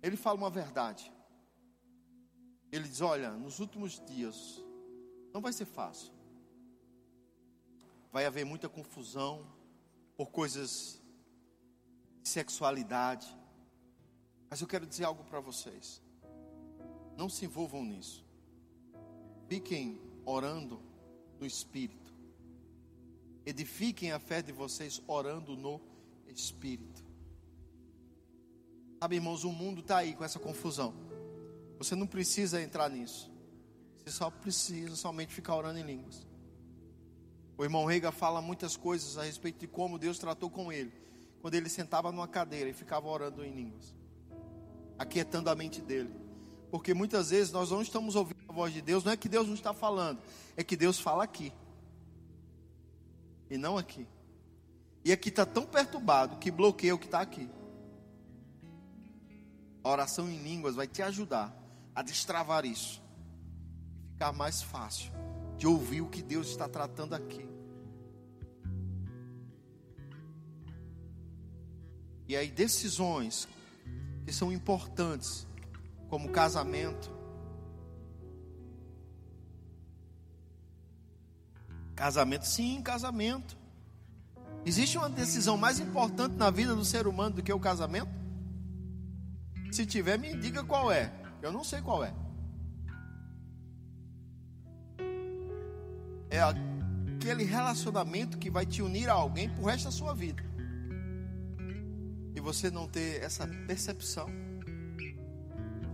[0.01, 1.12] ele fala uma verdade.
[2.73, 4.59] Ele diz: Olha, nos últimos dias
[5.31, 6.11] não vai ser fácil.
[8.11, 9.45] Vai haver muita confusão
[10.17, 10.99] por coisas
[12.23, 13.27] de sexualidade.
[14.49, 16.01] Mas eu quero dizer algo para vocês.
[17.15, 18.25] Não se envolvam nisso.
[19.47, 20.81] Fiquem orando
[21.39, 22.11] no Espírito.
[23.45, 25.79] Edifiquem a fé de vocês orando no
[26.27, 27.05] Espírito.
[28.99, 31.12] Sabe, irmãos, o mundo está aí com essa confusão.
[31.83, 33.29] Você não precisa entrar nisso.
[33.97, 36.25] Você só precisa somente ficar orando em línguas.
[37.57, 40.93] O irmão Reiga fala muitas coisas a respeito de como Deus tratou com ele.
[41.41, 43.93] Quando ele sentava numa cadeira e ficava orando em línguas.
[44.97, 46.09] Aquietando a mente dele.
[46.71, 49.03] Porque muitas vezes nós não estamos ouvindo a voz de Deus.
[49.03, 50.21] Não é que Deus não está falando.
[50.55, 51.51] É que Deus fala aqui.
[53.49, 54.07] E não aqui.
[55.03, 57.49] E aqui está tão perturbado que bloqueia o que está aqui.
[59.83, 61.62] A oração em línguas vai te ajudar
[61.95, 63.01] a destravar isso
[64.03, 65.11] e ficar mais fácil
[65.57, 67.47] de ouvir o que Deus está tratando aqui.
[72.27, 73.47] E aí, decisões
[74.25, 75.45] que são importantes,
[76.09, 77.13] como casamento,
[81.95, 83.57] Casamento, sim, casamento.
[84.65, 88.09] Existe uma decisão mais importante na vida do ser humano do que o casamento?
[89.71, 91.11] Se tiver, me diga qual é.
[91.43, 92.13] Eu não sei qual é.
[96.29, 100.41] É aquele relacionamento que vai te unir a alguém pro resto da sua vida.
[102.33, 104.27] E você não ter essa percepção.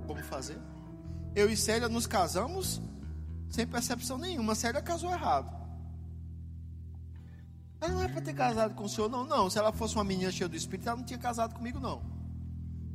[0.06, 0.60] Como fazer?
[1.36, 2.80] Eu e Célia nos casamos
[3.50, 4.54] sem percepção nenhuma.
[4.54, 5.58] Célia casou errado.
[7.82, 9.26] Ela não é para ter casado com o senhor, não.
[9.26, 12.04] Não, se ela fosse uma menina cheia do espírito, ela não tinha casado comigo, não.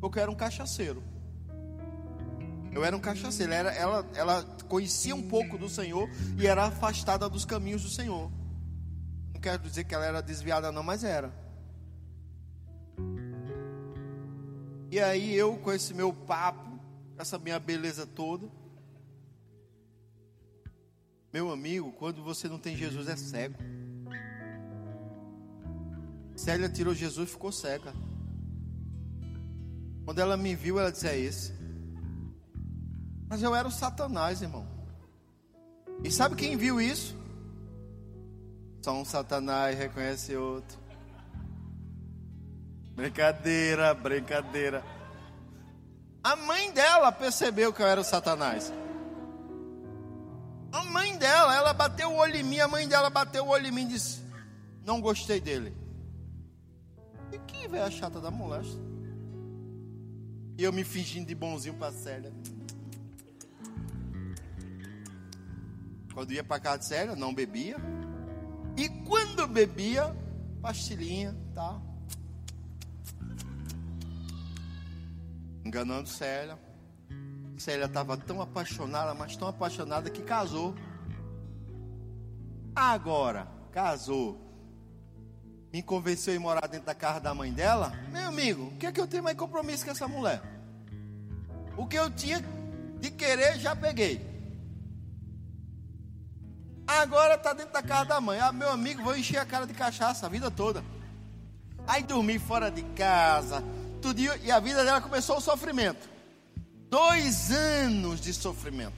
[0.00, 1.02] Porque eu era um cachaceiro.
[2.74, 3.52] Eu era um cachaceiro.
[3.52, 8.30] Ela, ela, ela conhecia um pouco do Senhor e era afastada dos caminhos do Senhor.
[9.32, 11.32] Não quero dizer que ela era desviada, não, mas era.
[14.90, 16.80] E aí eu, com esse meu papo,
[17.16, 18.48] essa minha beleza toda.
[21.32, 23.56] Meu amigo, quando você não tem Jesus, é cego.
[26.36, 27.92] Célia tirou Jesus e ficou cega.
[30.04, 31.63] Quando ela me viu, ela disse: É esse.
[33.34, 34.64] Mas eu era o Satanás, irmão.
[36.04, 37.16] E sabe quem viu isso?
[38.80, 40.78] Só um Satanás reconhece outro.
[42.94, 44.84] Brincadeira, brincadeira.
[46.22, 48.72] A mãe dela percebeu que eu era o Satanás.
[50.70, 53.66] A mãe dela, ela bateu o olho em mim, a mãe dela bateu o olho
[53.66, 54.22] em mim e disse:
[54.84, 55.76] Não gostei dele.
[57.32, 58.80] E que velha chata da molesta.
[60.56, 62.32] E eu me fingindo de bonzinho para Célia.
[66.14, 67.76] Quando ia para casa de Célia, não bebia.
[68.76, 70.16] E quando bebia,
[70.62, 71.80] pastilhinha, tá?
[75.64, 76.56] Enganando Célia.
[77.58, 80.74] Célia estava tão apaixonada, mas tão apaixonada que casou.
[82.74, 84.40] Agora, casou.
[85.72, 87.92] Me convenceu a ir morar dentro da casa da mãe dela.
[88.12, 90.40] Meu amigo, o que é que eu tenho mais compromisso com essa mulher?
[91.76, 92.40] O que eu tinha
[93.00, 94.33] de querer, já peguei.
[96.86, 98.38] Agora está dentro da casa da mãe.
[98.38, 100.84] Ah, meu amigo, vou encher a cara de cachaça a vida toda.
[101.86, 103.62] Aí dormi fora de casa,
[104.00, 106.08] tudo, e a vida dela começou o sofrimento.
[106.88, 108.94] Dois anos de sofrimento.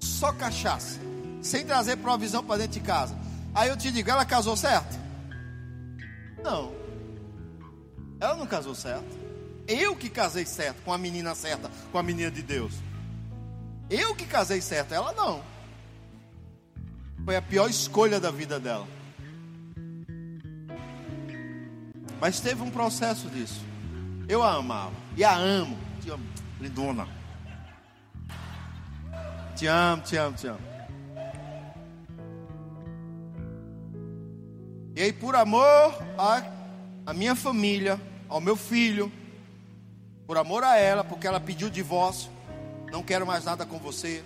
[0.00, 1.00] Só cachaça.
[1.42, 3.16] Sem trazer provisão para dentro de casa.
[3.54, 4.98] Aí eu te digo, ela casou certo?
[6.42, 6.72] Não.
[8.20, 9.24] Ela não casou certo.
[9.66, 12.74] Eu que casei certo com a menina certa, com a menina de Deus.
[13.88, 15.42] Eu que casei certo, ela não.
[17.24, 18.86] Foi a pior escolha da vida dela.
[22.20, 23.62] Mas teve um processo disso.
[24.28, 24.92] Eu a amava.
[25.16, 25.78] E a amo.
[26.02, 26.24] Te amo,
[26.60, 27.08] lindona.
[29.56, 30.74] Te amo, te amo, te amo.
[34.96, 36.42] E aí, por amor a,
[37.06, 39.10] a minha família, ao meu filho,
[40.26, 42.30] por amor a ela, porque ela pediu divórcio,
[42.92, 44.22] não quero mais nada com você,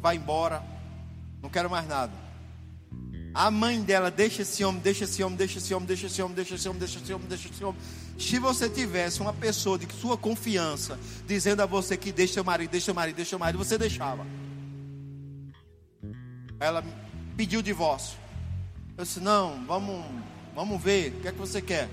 [0.00, 0.62] vai embora,
[1.42, 2.21] não quero mais nada.
[3.34, 6.34] A mãe dela, deixa esse homem, deixa esse homem, deixa esse homem, deixa esse homem,
[6.34, 7.80] deixa esse homem, deixa esse homem, deixa esse homem.
[8.18, 12.70] Se você tivesse uma pessoa de sua confiança dizendo a você que deixa seu marido,
[12.70, 14.26] deixa seu marido, deixa seu marido, você deixava.
[16.60, 16.84] Ela
[17.34, 18.18] pediu o divórcio.
[18.98, 20.04] Eu disse: Não, vamos,
[20.54, 21.88] vamos ver, o que é que você quer?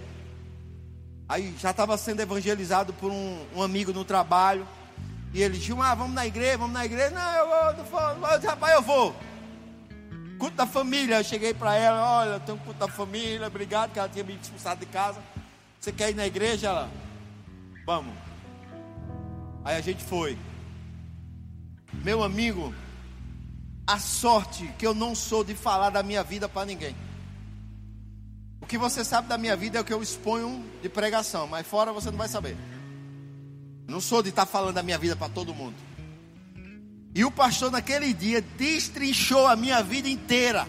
[1.28, 4.68] Aí já estava sendo evangelizado por um, um, amigo no trabalho.
[5.34, 7.12] E ele disse: Ah, vamos na igreja, vamos na igreja.
[7.12, 9.29] Não, eu vou, eu vou, rapaz, eu vou
[10.40, 11.18] culto da família.
[11.18, 14.34] Eu cheguei para ela, olha, tem um culto da família, obrigado, que ela tinha me
[14.34, 15.22] expulsado de casa.
[15.80, 16.70] Você quer ir na igreja?
[16.70, 16.90] Ela,
[17.86, 18.16] vamos.
[19.64, 20.38] Aí a gente foi.
[21.94, 22.74] Meu amigo,
[23.86, 26.96] a sorte que eu não sou de falar da minha vida para ninguém.
[28.62, 31.68] O que você sabe da minha vida é o que eu exponho de pregação, mas
[31.68, 32.56] fora você não vai saber.
[33.88, 35.89] não sou de estar tá falando da minha vida para todo mundo.
[37.14, 40.68] E o pastor naquele dia destrinchou a minha vida inteira.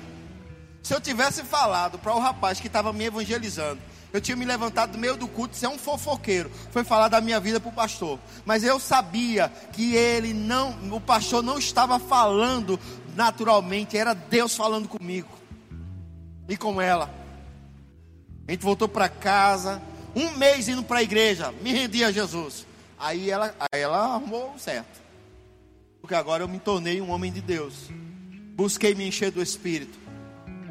[0.83, 3.81] Se eu tivesse falado para o rapaz que estava me evangelizando,
[4.13, 7.39] eu tinha me levantado do meio do culto, ser um fofoqueiro, foi falar da minha
[7.39, 8.19] vida para o pastor.
[8.45, 12.81] Mas eu sabia que ele não, o pastor não estava falando
[13.15, 15.29] naturalmente, era Deus falando comigo
[16.49, 17.11] e com ela.
[18.49, 19.81] A gente voltou para casa,
[20.17, 22.67] um mês indo para a igreja, me rendi a Jesus.
[22.99, 25.10] Aí ela, aí ela arrumou certo
[26.11, 27.89] porque agora eu me tornei um homem de Deus.
[28.57, 29.97] Busquei me encher do Espírito,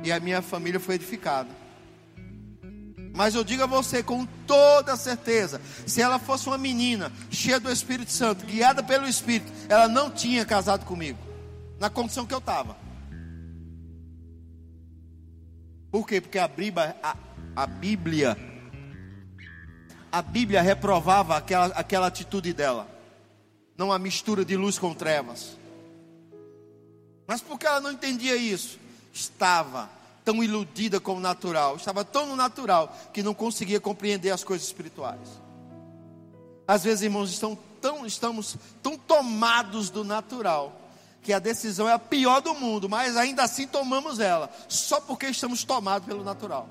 [0.04, 1.48] e a minha família foi edificada.
[3.16, 7.72] Mas eu digo a você com toda certeza: se ela fosse uma menina cheia do
[7.72, 11.18] Espírito Santo, guiada pelo Espírito, ela não tinha casado comigo,
[11.80, 12.76] na condição que eu estava.
[15.90, 16.20] Por quê?
[16.20, 17.16] Porque a Bíblia, a,
[17.56, 18.38] a Bíblia,
[20.12, 22.99] a Bíblia reprovava aquela, aquela atitude dela
[23.80, 25.58] não há mistura de luz com trevas.
[27.26, 28.78] Mas porque ela não entendia isso?
[29.14, 29.90] Estava
[30.26, 34.68] tão iludida com o natural, estava tão no natural que não conseguia compreender as coisas
[34.68, 35.30] espirituais.
[36.68, 40.78] Às vezes, irmãos, estão tão, estamos tão tomados do natural
[41.22, 45.28] que a decisão é a pior do mundo, mas ainda assim tomamos ela, só porque
[45.28, 46.68] estamos tomados pelo natural.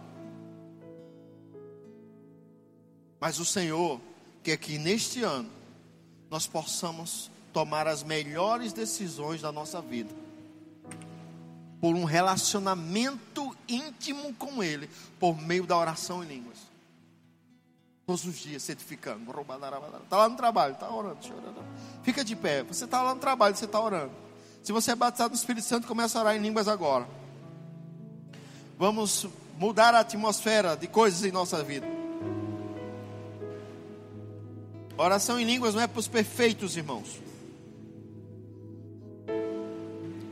[3.18, 3.98] Mas o Senhor
[4.42, 5.57] quer que neste ano
[6.30, 10.14] nós possamos tomar as melhores decisões da nossa vida,
[11.80, 14.88] por um relacionamento íntimo com Ele,
[15.18, 16.58] por meio da oração em línguas.
[18.06, 19.30] Todos os dias se edificando.
[20.02, 21.62] Está lá no trabalho, está orando, chorando.
[22.02, 22.62] Fica de pé.
[22.62, 24.12] Você está lá no trabalho, você está orando.
[24.62, 27.06] Se você é batizado no Espírito Santo, começa a orar em línguas agora.
[28.78, 29.26] Vamos
[29.58, 31.97] mudar a atmosfera de coisas em nossa vida.
[35.00, 37.20] Oração em línguas não é para os perfeitos, irmãos.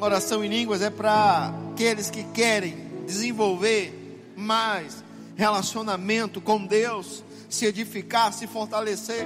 [0.00, 5.04] Oração em línguas é para aqueles que querem desenvolver mais
[5.36, 9.24] relacionamento com Deus, se edificar, se fortalecer.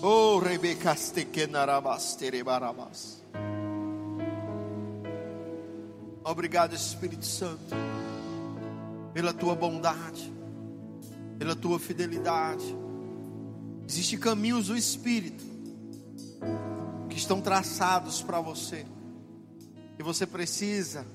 [0.00, 2.16] Oh, Rebecastequenarabas.
[6.22, 7.74] Obrigado, Espírito Santo,
[9.12, 10.32] pela tua bondade,
[11.36, 12.87] pela tua fidelidade.
[13.88, 15.42] Existem caminhos do Espírito
[17.08, 18.84] que estão traçados para você.
[19.98, 21.06] E você precisa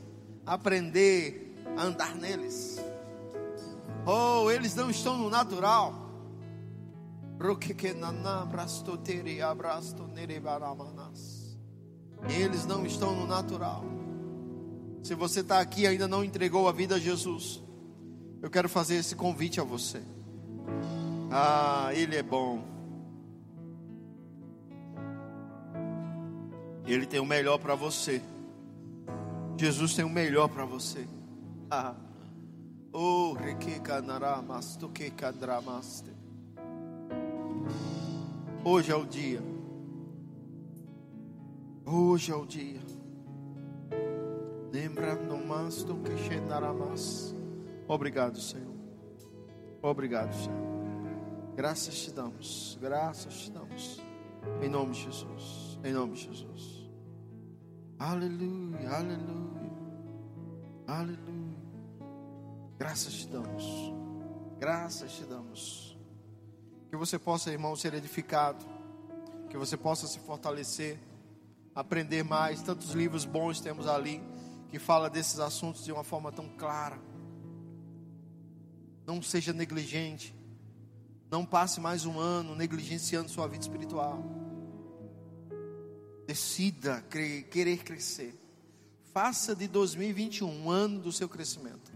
[0.44, 2.82] aprender a andar neles.
[4.08, 5.94] Oh, eles não estão no natural.
[12.28, 13.86] Eles não estão no natural.
[15.04, 17.62] Se você está aqui e ainda não entregou a vida a Jesus,
[18.42, 20.02] eu quero fazer esse convite a você.
[21.32, 22.74] Ah, Ele é bom.
[26.86, 28.22] Ele tem o melhor para você.
[29.58, 31.08] Jesus tem o melhor para você.
[31.70, 31.96] Ah.
[32.92, 33.36] Oh,
[38.66, 39.42] Hoje é o dia.
[41.86, 42.80] Hoje é o dia.
[44.72, 47.36] Lembrando mais do que.
[47.88, 48.74] Obrigado, Senhor.
[49.82, 50.73] Obrigado, Senhor.
[51.56, 54.02] Graças te damos, graças te damos.
[54.60, 56.90] Em nome de Jesus, em nome de Jesus.
[58.00, 59.72] Aleluia, aleluia,
[60.88, 61.58] aleluia.
[62.80, 63.64] Graças te damos,
[64.60, 65.96] graças te damos.
[66.90, 68.66] Que você possa, irmão, ser edificado,
[69.48, 71.00] que você possa se fortalecer,
[71.76, 72.64] aprender mais.
[72.64, 74.24] Tantos livros bons temos ali
[74.70, 77.00] que fala desses assuntos de uma forma tão clara.
[79.06, 80.36] Não seja negligente.
[81.34, 84.24] Não passe mais um ano negligenciando sua vida espiritual.
[86.28, 87.04] Decida
[87.50, 88.40] querer crescer.
[89.12, 91.92] Faça de 2021 um ano do seu crescimento.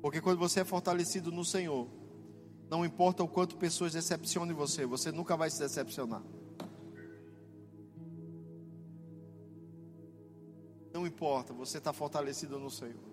[0.00, 1.86] Porque quando você é fortalecido no Senhor,
[2.70, 6.22] não importa o quanto pessoas decepcionem você, você nunca vai se decepcionar.
[10.94, 13.04] Não importa, você está fortalecido no Senhor.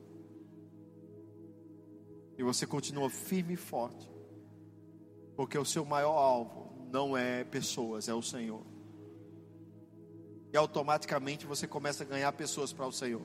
[2.38, 4.16] E você continua firme e forte.
[5.38, 8.64] Porque o seu maior alvo não é pessoas, é o Senhor.
[10.52, 13.22] E automaticamente você começa a ganhar pessoas para o Senhor.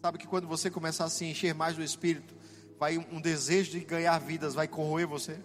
[0.00, 2.34] Sabe que quando você começar a se encher mais do Espírito,
[2.78, 5.38] vai um desejo de ganhar vidas vai corroer você.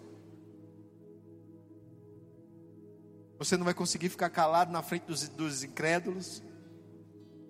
[3.38, 6.42] Você não vai conseguir ficar calado na frente dos, dos incrédulos.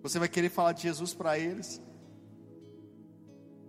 [0.02, 1.82] Você vai querer falar de Jesus para eles.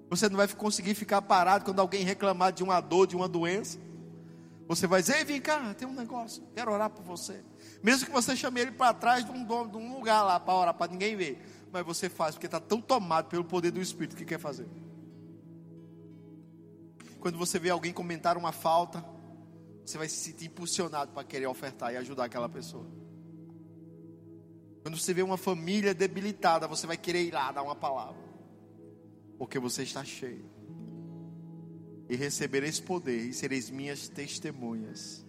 [0.09, 3.79] Você não vai conseguir ficar parado quando alguém reclamar de uma dor, de uma doença.
[4.69, 7.45] Você vai dizer, Ei, vem cá, tem um negócio, quero orar por você.
[7.83, 10.75] Mesmo que você chame ele para trás de um, de um lugar lá para orar,
[10.75, 11.41] para ninguém ver.
[11.73, 14.69] Mas você faz, porque está tão tomado pelo poder do Espírito que quer fazer.
[17.21, 19.05] Quando você vê alguém comentar uma falta,
[19.85, 22.87] você vai se sentir impulsionado para querer ofertar e ajudar aquela pessoa.
[24.83, 28.21] Quando você vê uma família debilitada, você vai querer ir lá dar uma palavra.
[29.39, 30.56] Porque você está cheio
[32.09, 35.25] e recebereis poder e sereis minhas testemunhas.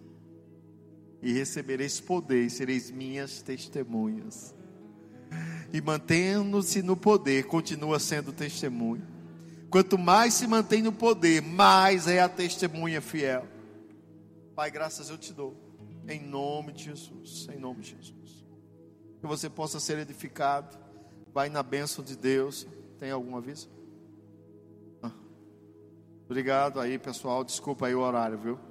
[1.20, 4.54] E recebereis poder e sereis minhas testemunhas.
[5.72, 9.06] E mantendo-se no poder, continua sendo testemunha.
[9.68, 13.46] Quanto mais se mantém no poder, mais é a testemunha fiel.
[14.54, 15.54] Pai, graças eu te dou.
[16.08, 17.48] Em nome de Jesus.
[17.52, 18.46] Em nome de Jesus.
[19.20, 20.78] Que você possa ser edificado.
[21.34, 22.66] Vai na bênção de Deus.
[22.98, 23.68] Tem algum aviso?
[26.28, 27.42] Obrigado aí, pessoal.
[27.42, 28.67] Desculpa aí o horário, viu?